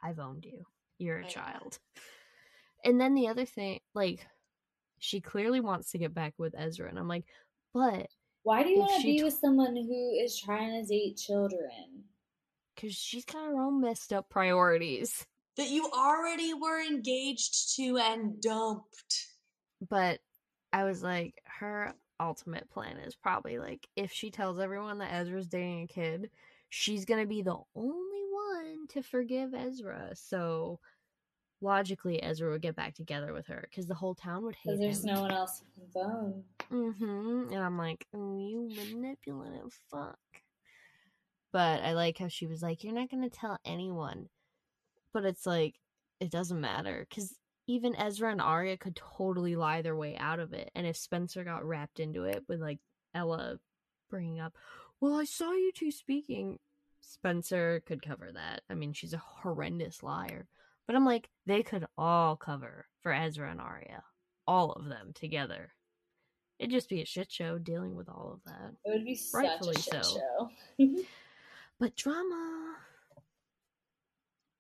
[0.04, 0.66] I've owned you.
[1.00, 1.30] You're a Yeah.
[1.30, 1.80] child.
[2.84, 4.26] And then the other thing, like,
[5.00, 7.26] she clearly wants to get back with Ezra, and I'm like,
[7.74, 8.08] but
[8.48, 12.06] Why do you want to be t- with someone who is trying to date children?
[12.74, 15.26] because she's got her own messed up priorities.
[15.58, 19.28] that you already were engaged to and dumped.
[19.90, 20.20] But
[20.72, 25.48] I was like, her ultimate plan is probably like if she tells everyone that Ezra's
[25.48, 26.30] dating a kid,
[26.70, 30.12] she's gonna be the only one to forgive Ezra.
[30.14, 30.80] So
[31.62, 35.04] logically, Ezra would get back together with her because the whole town would hate there's
[35.04, 35.14] him.
[35.16, 36.44] no one else who can phone.
[36.72, 37.54] Mm-hmm.
[37.54, 40.18] And I'm like, oh, you manipulative fuck.
[41.52, 44.30] But I like how she was like, you're not gonna tell anyone.
[45.14, 45.76] But it's like,
[46.20, 47.36] it doesn't matter because
[47.68, 50.72] even Ezra and Aria could totally lie their way out of it.
[50.76, 52.80] And if Spencer got wrapped into it with like
[53.14, 53.58] Ella
[54.10, 54.54] bringing up,
[55.00, 56.60] well, I saw you two speaking,
[57.02, 58.62] Spencer could cover that.
[58.70, 60.48] I mean, she's a horrendous liar.
[60.88, 64.04] But I'm like, they could all cover for Ezra and Aria.
[64.48, 65.74] All of them together.
[66.60, 68.72] It'd just be a shit show dealing with all of that.
[68.86, 70.20] It would be such Rightfully a shit so.
[70.80, 70.90] show.
[71.80, 72.74] But drama.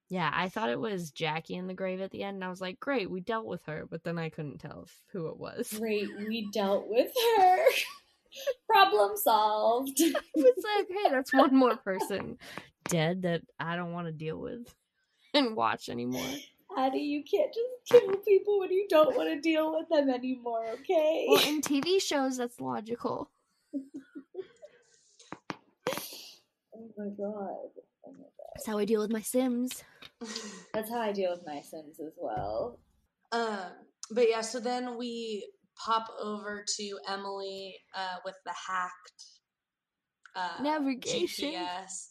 [0.09, 2.61] Yeah, I thought it was Jackie in the grave at the end, and I was
[2.61, 5.73] like, great, we dealt with her, but then I couldn't tell who it was.
[5.80, 7.57] Great, we dealt with her.
[8.67, 9.99] Problem solved.
[9.99, 12.38] It was like, hey, that's one more person
[12.88, 14.73] dead that I don't want to deal with
[15.38, 16.25] and watch anymore.
[16.77, 20.65] Addie, you can't just kill people when you don't want to deal with them anymore,
[20.73, 21.25] okay?
[21.27, 23.29] Well, in TV shows, that's logical.
[26.79, 27.69] Oh my god.
[28.05, 28.51] Oh my god.
[28.55, 29.83] That's how I deal with my Sims.
[30.73, 32.79] That's how I deal with my Sims as well.
[33.31, 33.71] um,
[34.11, 39.23] but yeah, so then we pop over to Emily uh, with the hacked
[40.35, 41.51] uh, Navigation.
[41.53, 42.09] GPS.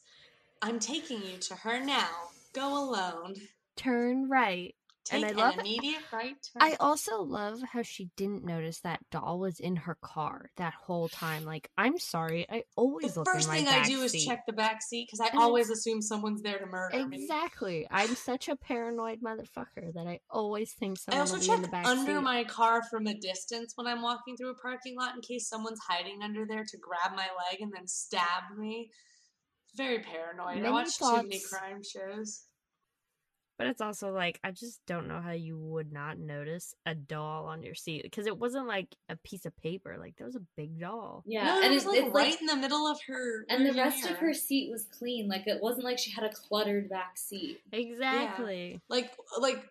[0.62, 2.08] I'm taking you to her now.
[2.56, 3.34] Go alone.
[3.76, 4.74] Turn right.
[5.04, 6.62] Take And I an love immediate right turn.
[6.62, 11.08] I also love how she didn't notice that doll was in her car that whole
[11.08, 11.44] time.
[11.44, 14.82] Like, I'm sorry, I always the look first thing I do is check the back
[14.82, 17.22] seat because I And always assume someone's there to murder me.
[17.22, 17.86] Exactly.
[17.88, 21.86] I'm such a paranoid motherfucker that I always think I someone also will be check
[21.86, 22.20] under seat.
[22.22, 25.80] my car from a distance when I'm walking through a parking lot in case someone's
[25.86, 28.90] hiding under there to grab my leg and then stab me.
[29.76, 30.58] Very paranoid.
[30.58, 32.44] I Many watch too many crime shows.
[33.58, 37.46] But it's also like I just don't know how you would not notice a doll
[37.46, 39.96] on your seat because it wasn't like a piece of paper.
[39.98, 41.22] Like there was a big doll.
[41.26, 43.46] Yeah, no, and it it's was like it's right like, in the middle of her.
[43.48, 45.26] and the rearview rest of her seat was clean.
[45.26, 47.60] Like it wasn't like she had a cluttered back seat.
[47.72, 48.82] Exactly.
[48.90, 49.64] like like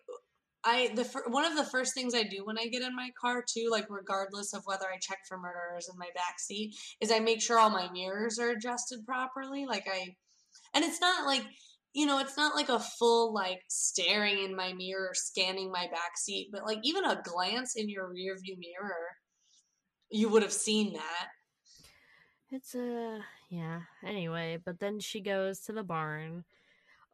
[0.66, 3.44] I the one of the first things I do when I get in my car
[3.48, 7.20] too, like regardless of whether I check for murderers in my back seat, is I
[7.20, 9.64] make sure all my mirrors are adjusted properly.
[9.64, 10.16] Like I,
[10.74, 11.44] and it's not like
[11.94, 16.18] you know, it's not like a full like staring in my mirror, scanning my back
[16.18, 19.06] seat, but like even a glance in your rear view mirror,
[20.10, 21.28] you would have seen that.
[22.50, 23.82] It's a yeah.
[24.04, 26.44] Anyway, but then she goes to the barn.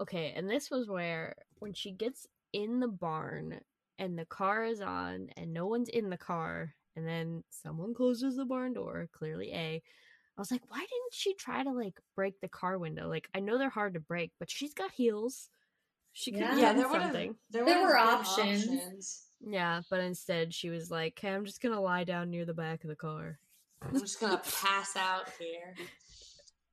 [0.01, 3.61] Okay, and this was where when she gets in the barn
[3.99, 8.37] and the car is on and no one's in the car and then someone closes
[8.37, 9.83] the barn door, clearly A.
[10.37, 13.09] I was like, why didn't she try to like break the car window?
[13.09, 15.51] Like I know they're hard to break, but she's got heels.
[16.13, 16.57] She could Yeah.
[16.57, 17.37] Yeah, there something.
[17.51, 19.27] there, There were have been options.
[19.45, 22.85] Yeah, but instead she was like, "Okay, I'm just gonna lie down near the back
[22.85, 23.39] of the car."
[23.83, 25.75] I'm just gonna pass out here.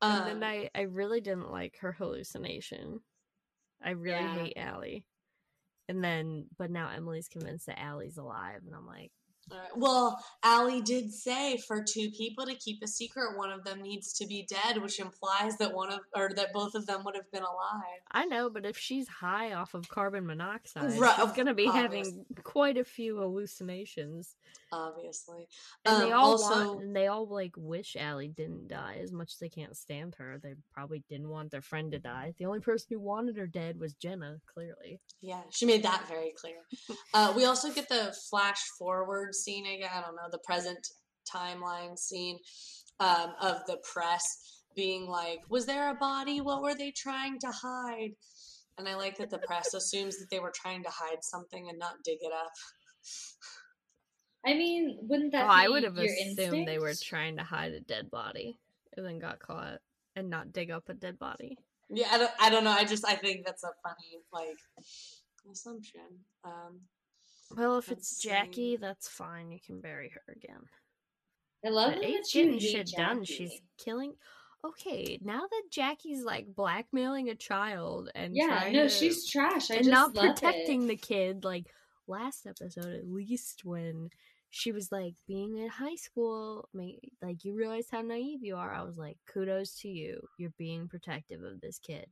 [0.01, 3.01] And Um, then I, I really didn't like her hallucination.
[3.81, 4.43] I really Yeah.
[4.45, 5.05] hate Ali.
[5.89, 9.11] And then, but now Emily's convinced that Ali's alive, and I'm like,
[9.51, 9.69] Alright.
[9.75, 14.13] Well, Ali did say for two people to keep a secret, one of them needs
[14.13, 17.31] to be dead, which implies that one of or that both of them would have
[17.31, 17.99] been alive.
[18.11, 22.07] I know, but if she's high off of carbon monoxide, Right, she's gonna be obvious.
[22.07, 24.35] having quite a few hallucinations.
[24.71, 25.47] Obviously,
[25.85, 29.33] And they Um, all also want, they all like wish Ali didn't die as much
[29.33, 30.39] as they can't stand her.
[30.41, 32.35] They probably didn't want their friend to die.
[32.37, 34.99] The only person who wanted her dead was Jenna, clearly.
[35.21, 36.57] yeah, she made that very clear.
[37.13, 39.89] Uh, we also get the flash forward scene again.
[39.93, 40.79] I don't know the present
[41.33, 42.39] timeline scene
[42.99, 46.41] um, of the press being like, "Was there a body?
[46.41, 48.11] What were they trying to hide?"
[48.77, 51.77] And I like that the press assumes that they were trying to hide something and
[51.77, 52.51] not dig it up.
[54.45, 57.43] I mean, wouldn't that Oh, be I would have your assumed they were trying to
[57.43, 58.57] hide a dead body
[58.95, 59.79] and then got caught
[60.15, 61.57] and not dig up a dead body.
[61.89, 62.71] Yeah, I don't, I don't know.
[62.71, 64.57] I just I think that's a funny like
[65.51, 66.01] assumption.
[66.45, 66.79] Um,
[67.55, 69.51] Well, if it's Jackie, that's fine.
[69.51, 70.61] You can bury her again.
[71.65, 73.23] I love But that getting shit done.
[73.25, 74.13] She's killing.
[74.65, 79.71] Okay, now that Jackie's like blackmailing a child and yeah, no, to- she's trash.
[79.71, 80.87] I and just not protecting it.
[80.87, 81.43] the kid.
[81.43, 81.65] Like
[82.07, 84.09] last episode, at least when
[84.49, 88.73] she was like being in high school, like you realize how naive you are.
[88.73, 90.19] I was like, kudos to you.
[90.37, 92.07] You're being protective of this kid,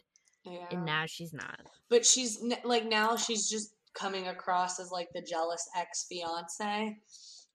[0.45, 0.67] yeah.
[0.71, 1.59] and now she's not.
[1.89, 6.97] but she's like now she's just coming across as like the jealous ex fiance,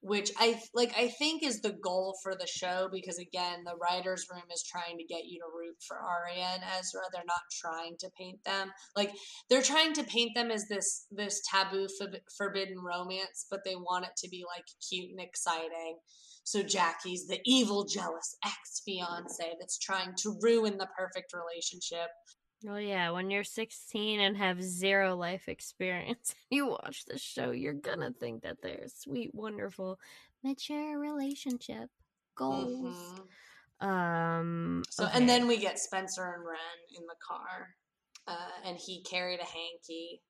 [0.01, 0.93] which I like.
[0.97, 4.99] I think is the goal for the show because again, the writers' room is trying
[4.99, 7.03] to get you to root for Aria and Ezra.
[7.13, 9.13] They're not trying to paint them like
[9.49, 14.07] they're trying to paint them as this this taboo fob- forbidden romance, but they want
[14.07, 15.99] it to be like cute and exciting.
[16.45, 22.09] So Jackie's the evil, jealous ex fiance that's trying to ruin the perfect relationship.
[22.69, 27.73] Oh yeah, when you're 16 and have zero life experience, you watch the show, you're
[27.73, 29.99] gonna think that they're sweet, wonderful,
[30.45, 31.91] mature relationship
[32.37, 32.97] goals.
[33.81, 33.87] Mhm.
[33.87, 34.83] Um.
[34.91, 35.19] So okay.
[35.19, 37.75] and then we get Spencer and Wren in the car,
[38.29, 40.23] uh, and he carried a hanky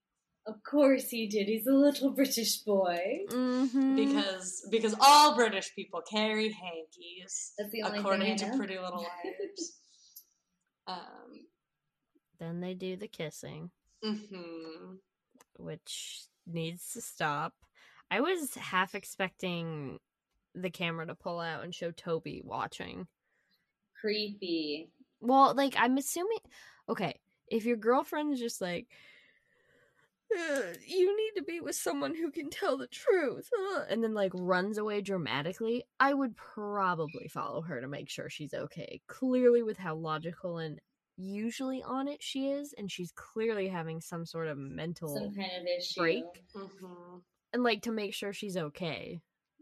[0.47, 1.47] Of course he did.
[1.47, 3.27] He's a little British boy.
[3.29, 3.95] Mhm.
[3.97, 8.57] because because all British people carry hankies, That's the only according thing I to.
[8.57, 9.79] Pretty Little Liars.
[10.87, 11.47] um,
[12.43, 13.71] then they do the kissing,
[14.03, 14.99] mhm.
[15.59, 17.55] which needs to stop.
[18.11, 19.99] I was half expecting
[20.55, 23.09] the camera to pull out and show Toby watching.
[24.01, 24.91] Creepy.
[25.21, 26.39] Well, like I'm assuming
[26.89, 28.89] okay, if your girlfriend's just like
[30.35, 34.15] "Uh, you need to be with someone who can tell the truth uh," and then
[34.15, 39.03] like runs away dramatically, I would probably follow her to make sure she's okay.
[39.07, 40.81] Clearly with how logical and
[41.23, 45.51] usually on it she is, and she's clearly having some sort of mental Some kind
[45.61, 46.01] of issue.
[46.01, 46.25] break.
[46.55, 47.19] hmm
[47.55, 49.21] and like to make sure she's okay.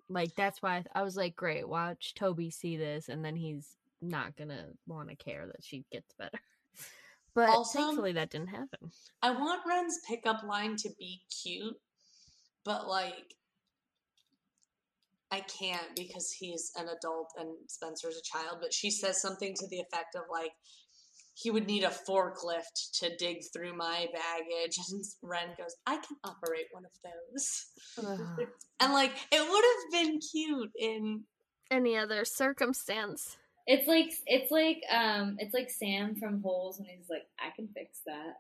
[0.09, 3.69] Like that's why I, I was like, great, watch Toby see this, and then he's
[4.01, 6.39] not gonna want to care that she gets better.
[7.35, 8.91] But Also- thankfully, that didn't happen.
[9.23, 11.77] I want Wren's pickup line to be cute,
[12.65, 13.37] but like
[15.31, 18.59] I can't because he's an adult and Spencer's a child.
[18.61, 20.51] But she says something to the effect of like
[21.41, 26.17] he would need a forklift to dig through my baggage, and Wren goes, "I can
[26.25, 27.67] operate one of those."
[27.99, 28.47] Ugh.
[28.81, 31.25] And like it would have been cute in
[31.71, 33.37] Any other circumstance?
[33.67, 37.69] It's like it's like um it's like Sam from Holes and he's like, I can
[37.75, 38.35] fix that.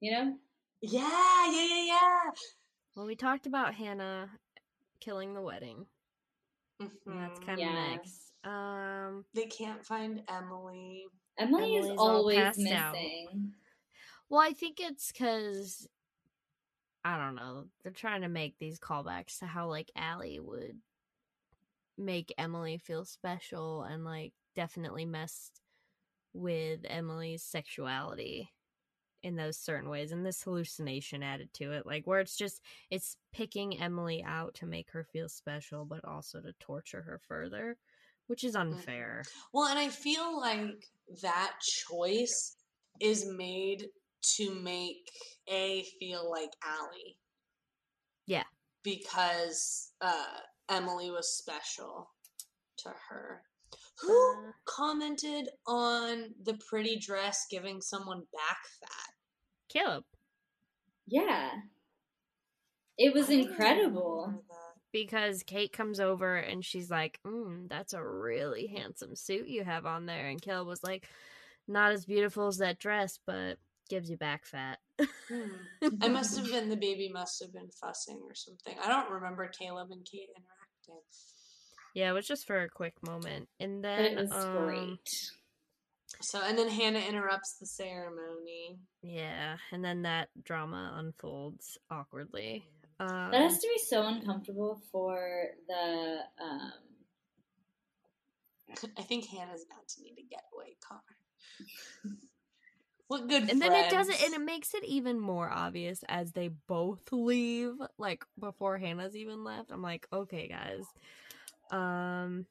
[0.00, 0.36] You know?
[0.82, 2.30] yeah, yeah, yeah, yeah.
[2.94, 4.28] Well, we talked about Hanna
[5.00, 5.86] killing the wedding.
[6.80, 7.90] And that's kind of Yeah.
[7.96, 8.32] next.
[8.44, 11.06] Um, They can't find Emily.
[11.38, 12.92] Emily is Emily's all always passed out.
[12.94, 13.52] missing.
[14.28, 15.88] well, I think it's because
[17.04, 17.64] I don't know.
[17.82, 20.78] They're trying to make these callbacks to how like Ali would
[21.96, 25.60] make Emily feel special and like definitely messed
[26.32, 28.50] with Emily's sexuality
[29.22, 33.16] in those certain ways and this hallucination added to it like where it's just it's
[33.32, 37.76] picking Emily out to make her feel special but also to torture her further
[38.28, 39.24] which is unfair.
[39.52, 40.86] Well, and I feel like
[41.22, 42.56] that choice
[43.00, 43.86] is made
[44.36, 45.10] to make
[45.48, 47.16] A feel like Ali.
[48.26, 48.44] Yeah.
[48.84, 52.10] Because uh, Emily was special
[52.78, 53.42] to her.
[54.00, 54.12] Who
[54.48, 54.52] Uh.
[54.64, 59.14] commented on the pretty dress giving someone back fat?
[59.68, 60.04] Caleb
[61.06, 61.50] Yeah.
[62.96, 64.44] It was I incredible.
[64.92, 65.26] Remember that.
[65.26, 69.86] because Kate comes over and she's like, mm, "That's a really handsome suit you have
[69.86, 71.08] on there," and Caleb was like,
[71.66, 73.58] "Not as beautiful as that dress, but
[73.88, 74.78] gives you back fat."
[75.28, 75.50] Hmm.
[76.02, 78.76] I must have been the baby must have been fussing or something.
[78.82, 81.02] I don't remember Caleb and Kate interacting.
[81.94, 85.30] yeah, it was just for a quick moment, and But then it was um, great.
[86.20, 88.78] So and then Hanna interrupts the ceremony.
[89.02, 92.64] Yeah, and then that drama unfolds awkwardly.
[93.00, 96.72] Um, That has to be so uncomfortable for the um
[98.98, 101.00] I think Hanna's about to need a getaway car.
[103.08, 106.32] what good and then it does it, and it makes it even more obvious as
[106.32, 109.70] they both leave, like before Hanna's even left.
[109.70, 110.84] I'm like, okay, guys.
[111.70, 112.46] Um,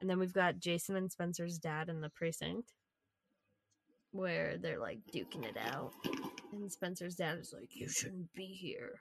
[0.00, 2.72] and then we've got Jason and Spencer's dad in the precinct,
[4.10, 5.92] where they're like duking it out,
[6.52, 9.00] and Spencer's dad is like, "You shouldn't be here."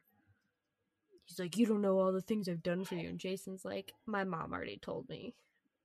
[1.32, 3.94] He's like, "You don't know all the things I've done for you," and Jason's like,
[4.06, 5.34] "My mom already told me."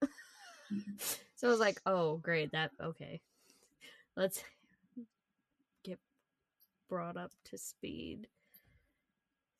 [1.36, 3.20] so I was like, "Oh, great, that okay."
[4.16, 4.42] Let's
[5.84, 6.00] get
[6.88, 8.26] brought up to speed.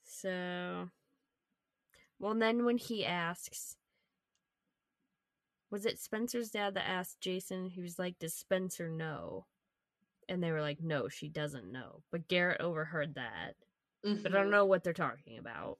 [0.02, 0.90] So,
[2.18, 3.76] well, then when he asks,
[5.70, 7.68] was it Spencer's dad that asked Jason?
[7.68, 9.46] He was like, "Does Spencer know?"
[10.28, 13.56] And they were like, "No, she doesn't know." But Garrett overheard that.
[14.02, 15.78] But I don't know what they're talking about.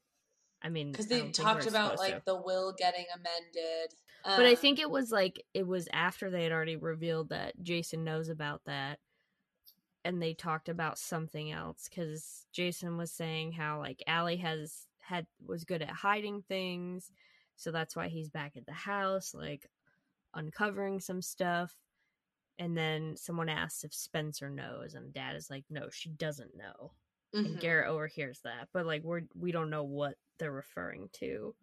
[0.63, 2.23] I mean, because they talked about like to.
[2.25, 3.95] the will getting amended.
[4.25, 7.63] But I Um, think it was like it was after they had already revealed that
[7.63, 8.99] Jason knows about that,
[10.05, 15.27] and they talked about something else because Jason was saying how like Ali has had
[15.45, 17.13] was good at hiding things,
[17.55, 19.71] so that's why he's back at the house, like
[20.35, 21.77] uncovering some stuff.
[22.59, 26.93] And then someone asks if Spencer knows, and Dad is like, "No, she doesn't know."
[27.33, 27.61] And mhm.
[27.61, 31.55] Garrett overhears that, but like we're we don't know what they're referring to.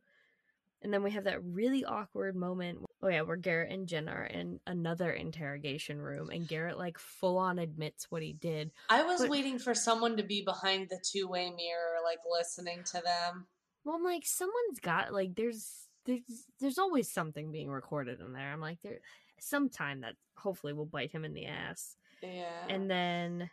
[0.82, 2.80] And then we have that really awkward moment.
[3.01, 7.38] Oh yeah, where Garrett and Jen are in another interrogation room, and Garrett like full
[7.38, 8.72] on admits what he did.
[8.89, 12.84] I was but- waiting for someone to be behind the two way mirror, like listening
[12.86, 13.47] to them.
[13.86, 16.22] Well, I'm like, someone's got like there's there's
[16.59, 18.51] there's always something being recorded in there.
[18.51, 18.99] I'm like, there
[19.39, 21.95] sometime that hopefully will bite him in the ass.
[22.22, 22.66] Yeah.
[22.70, 23.49] And then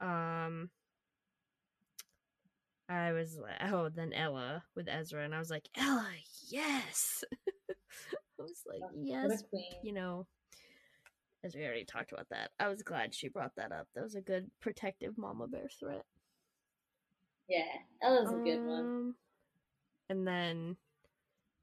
[0.00, 0.70] um
[2.88, 6.06] I was like, oh, then Ella with Ezra, and I was like, Ella,
[6.48, 7.24] yes.
[7.70, 9.42] I was like, yes,
[9.82, 10.26] you know,
[11.44, 12.50] as we already talked about that.
[12.58, 13.86] I was glad she brought that up.
[13.94, 16.04] That was a good protective mama bear threat.
[17.48, 17.62] Yeah,
[18.02, 18.80] Ella's a good one.
[18.80, 19.14] Um,
[20.10, 20.76] And then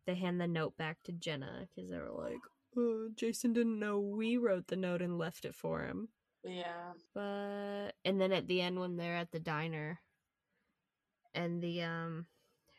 [0.06, 2.40] they hand the note back to Jenna because they were like,
[2.78, 6.10] oh, Jason didn't know we wrote the note and left it for him.
[6.44, 6.94] Yeah.
[7.14, 10.00] But and then at the end when they're at the diner
[11.34, 12.26] and the um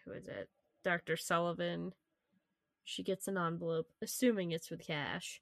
[0.04, 0.48] who is it?
[0.84, 1.16] Dr.
[1.16, 1.92] Sullivan
[2.84, 5.40] she gets an envelope, assuming it's with cash.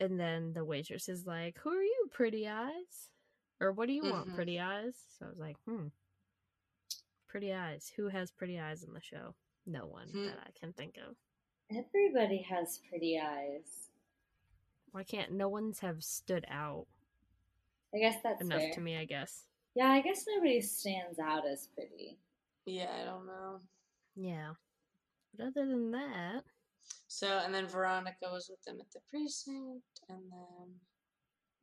[0.00, 3.10] and then the waitress is like, "Who are you, pretty eyes?"
[3.60, 4.34] Or what do you want, Mhm.
[4.34, 4.96] pretty eyes?
[5.18, 5.88] So I was like, "Hmm,
[7.28, 7.88] pretty eyes.
[7.96, 9.34] Who has pretty eyes in the show?
[9.64, 10.26] No one Hmm.
[10.26, 11.16] that I can think of.
[11.70, 13.91] Everybody has pretty eyes.
[14.92, 16.86] Why can't no one's have stood out
[17.94, 18.72] I guess that's enough fair.
[18.72, 18.96] to me?
[18.96, 19.44] I guess.
[19.74, 22.18] Yeah, I guess nobody stands out as pretty.
[22.64, 23.60] Yeah, I don't know.
[24.16, 24.52] Yeah.
[25.36, 26.42] But other than that,
[27.08, 30.74] So, and then Veronica was with them at the precinct, and then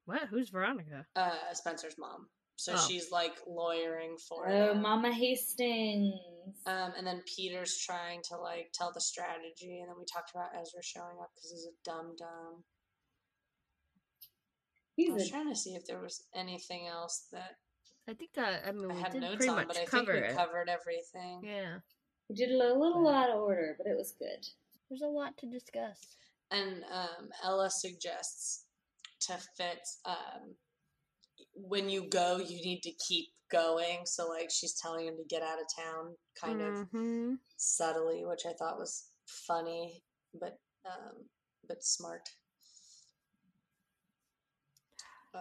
[0.05, 0.27] what?
[0.30, 1.05] Who's Veronica?
[1.15, 2.27] uh, Spencer's mom.
[2.55, 2.86] So Oh.
[2.88, 4.82] she's like lawyering for Oh, them.
[4.82, 6.13] Mama Hastings.
[6.65, 10.49] Um, and then Peter's trying to like tell the strategy, and then we talked about
[10.59, 12.63] Ezra showing up because he's a dumb dumb.
[15.08, 17.58] I was a trying to see if there was anything else that
[18.08, 19.86] I think that I mean I we had did notes pretty on, much but I
[19.86, 20.36] think we it.
[20.36, 21.41] covered everything.
[21.43, 21.78] Yeah.
[22.30, 24.45] we did a little out of order, but it was good.
[24.89, 26.00] There's a lot to discuss.
[26.52, 28.66] And um, Ella suggests
[29.22, 30.56] to Fitz, um,
[31.54, 34.00] when you go, you need to keep going.
[34.06, 38.43] So, like, she's telling him to get out of town, kind of hmm subtly, which
[38.47, 40.02] I thought was funny,
[40.39, 41.26] but um,
[41.68, 42.28] but smart.
[45.34, 45.39] Uh,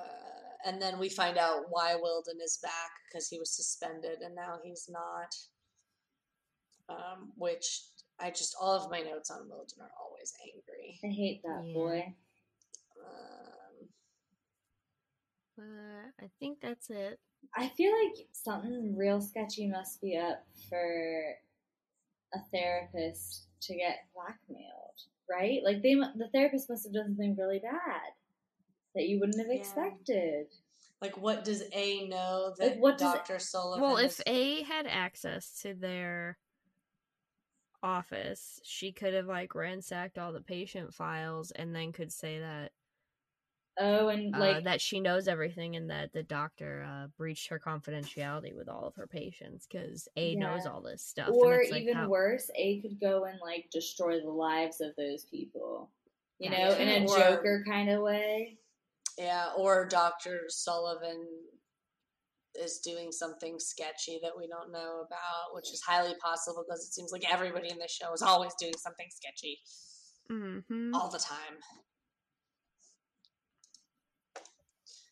[0.67, 4.59] and then we find out why Wilden is back because he was suspended and now
[4.63, 5.35] he's not.
[6.91, 7.83] Um, which
[8.19, 10.99] I just all of my notes on Wilden are always angry.
[11.05, 11.75] I hate that Yeah.
[11.75, 12.15] boy.
[13.05, 13.89] Um,
[15.59, 17.19] Uh, I think that's it.
[17.57, 21.35] I feel like something real sketchy must be up for
[22.35, 25.63] a therapist to get blackmailed, right?
[25.65, 28.13] Like they, the therapist must have done something really bad
[28.99, 29.55] that you wouldn't have Yeah.
[29.61, 30.47] expected.
[31.01, 33.83] like, what does A know that Like, what does Doctor Sullivan?
[33.83, 36.39] Well, if is- A had access to their
[37.85, 42.73] office, she could have like ransacked all the patient files and then could say that
[43.81, 47.61] Oh, and uh, like, that she knows everything and that the doctor uh, breached her
[47.61, 51.29] confidentiality with all of her patients because A knows all this stuff.
[51.29, 54.97] and or like, even how- worse, A could go and like destroy the lives of
[54.97, 55.93] those people.
[56.41, 56.71] You Yeah.
[56.71, 58.59] know, in a Or- Joker kind of way.
[59.19, 61.27] Yeah, or Doctor Sullivan
[62.55, 66.93] is doing something sketchy that we don't know about, which is highly possible because it
[66.95, 69.61] seems like everybody in the show is always doing something sketchy
[70.31, 70.95] Mhm.
[70.95, 71.61] all the time.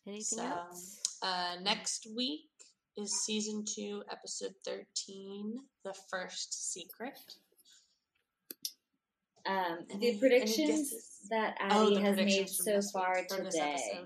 [0.05, 1.01] Anything So, else?
[1.21, 2.49] Uh, next week
[2.95, 7.37] is season two, episode 13, The First Secret.
[9.47, 10.93] Um, Any- the predictions
[11.29, 14.03] that Oh, Addie the has made so far week- from this today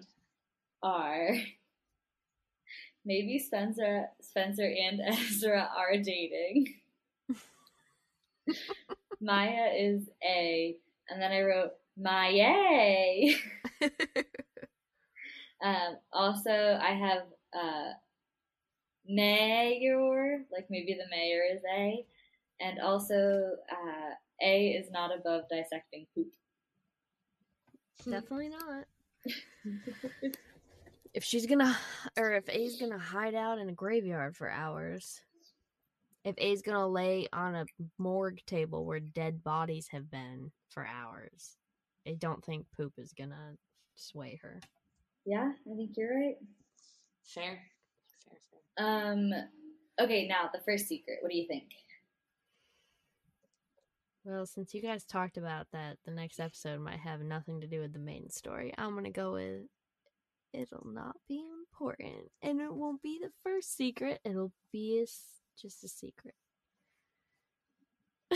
[0.83, 1.29] are
[3.05, 6.67] maybe Spencer, Spencer and Ezra are dating.
[9.21, 10.75] Maya is A,
[11.09, 13.33] and then I wrote Maya.
[15.63, 17.23] um, also, I have
[17.53, 17.91] uh,
[19.07, 22.03] mayor, like maybe the mayor is A,
[22.59, 24.11] and also uh,
[24.43, 26.27] A is not above dissecting poop.
[28.03, 28.85] Definitely not.
[31.13, 31.77] if she's gonna,
[32.17, 35.21] or if A's gonna hide out in a graveyard for hours,
[36.23, 37.65] if A's gonna lay on a
[37.97, 41.57] morgue table where dead bodies have been for hours,
[42.07, 43.55] I don't think poop is gonna
[43.95, 44.59] sway her.
[45.25, 46.35] Yeah, I think you're right.
[47.23, 47.59] Fair.
[48.27, 48.37] Fair,
[48.77, 48.85] fair.
[48.85, 49.31] Um,
[49.99, 51.19] okay, now the first secret.
[51.21, 51.65] What do you think?
[54.23, 57.79] Well, since you guys talked about that, the next episode might have nothing to do
[57.81, 58.73] with the main story.
[58.77, 59.63] I'm gonna go with
[60.53, 64.19] it'll not be important, and it won't be the first secret.
[64.23, 65.21] It'll be a s
[65.59, 66.35] just a secret.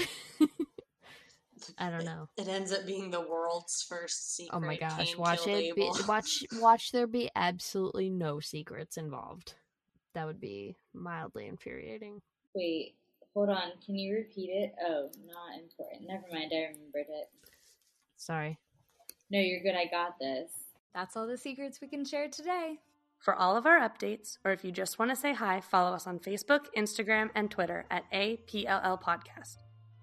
[1.78, 2.30] I don't know.
[2.38, 4.56] It ends up being the world's first secret.
[4.56, 5.76] Oh my gosh, Cain watch it.
[5.76, 9.56] Be, watch, watch there be absolutely no secrets involved.
[10.14, 12.22] That would be mildly infuriating.
[12.54, 12.96] Wait,
[13.36, 13.74] hold on.
[13.86, 14.74] Can you repeat it?
[14.82, 16.08] Oh, not important.
[16.08, 16.52] Never mind.
[16.52, 17.30] I remembered it.
[18.18, 18.58] Sorry.
[19.30, 19.76] No, you're good.
[19.76, 20.50] I got this.
[20.94, 22.80] That's all the secrets we can share today.
[23.20, 26.08] For all of our updates, or if you just want to say hi, follow us
[26.08, 29.58] on Facebook, Instagram, and Twitter at APLL Podcast.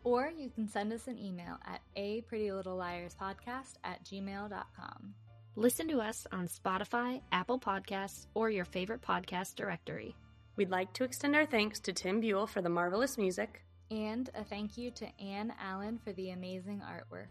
[0.04, 5.14] Or you can send us an email at a pretty little liars podcast at gmail.com.
[5.54, 10.16] Listen to us on Spotify, Apple Podcasts, or your favorite podcast directory.
[10.56, 13.62] We'd like to extend our thanks to Tim Buell for the marvelous music.
[13.90, 17.28] And a thank you to Anne Allen for the amazing artwork.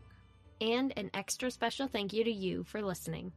[0.60, 3.32] And an extra special thank you to you for listening.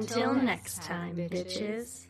[0.00, 2.06] Until next time, bitches.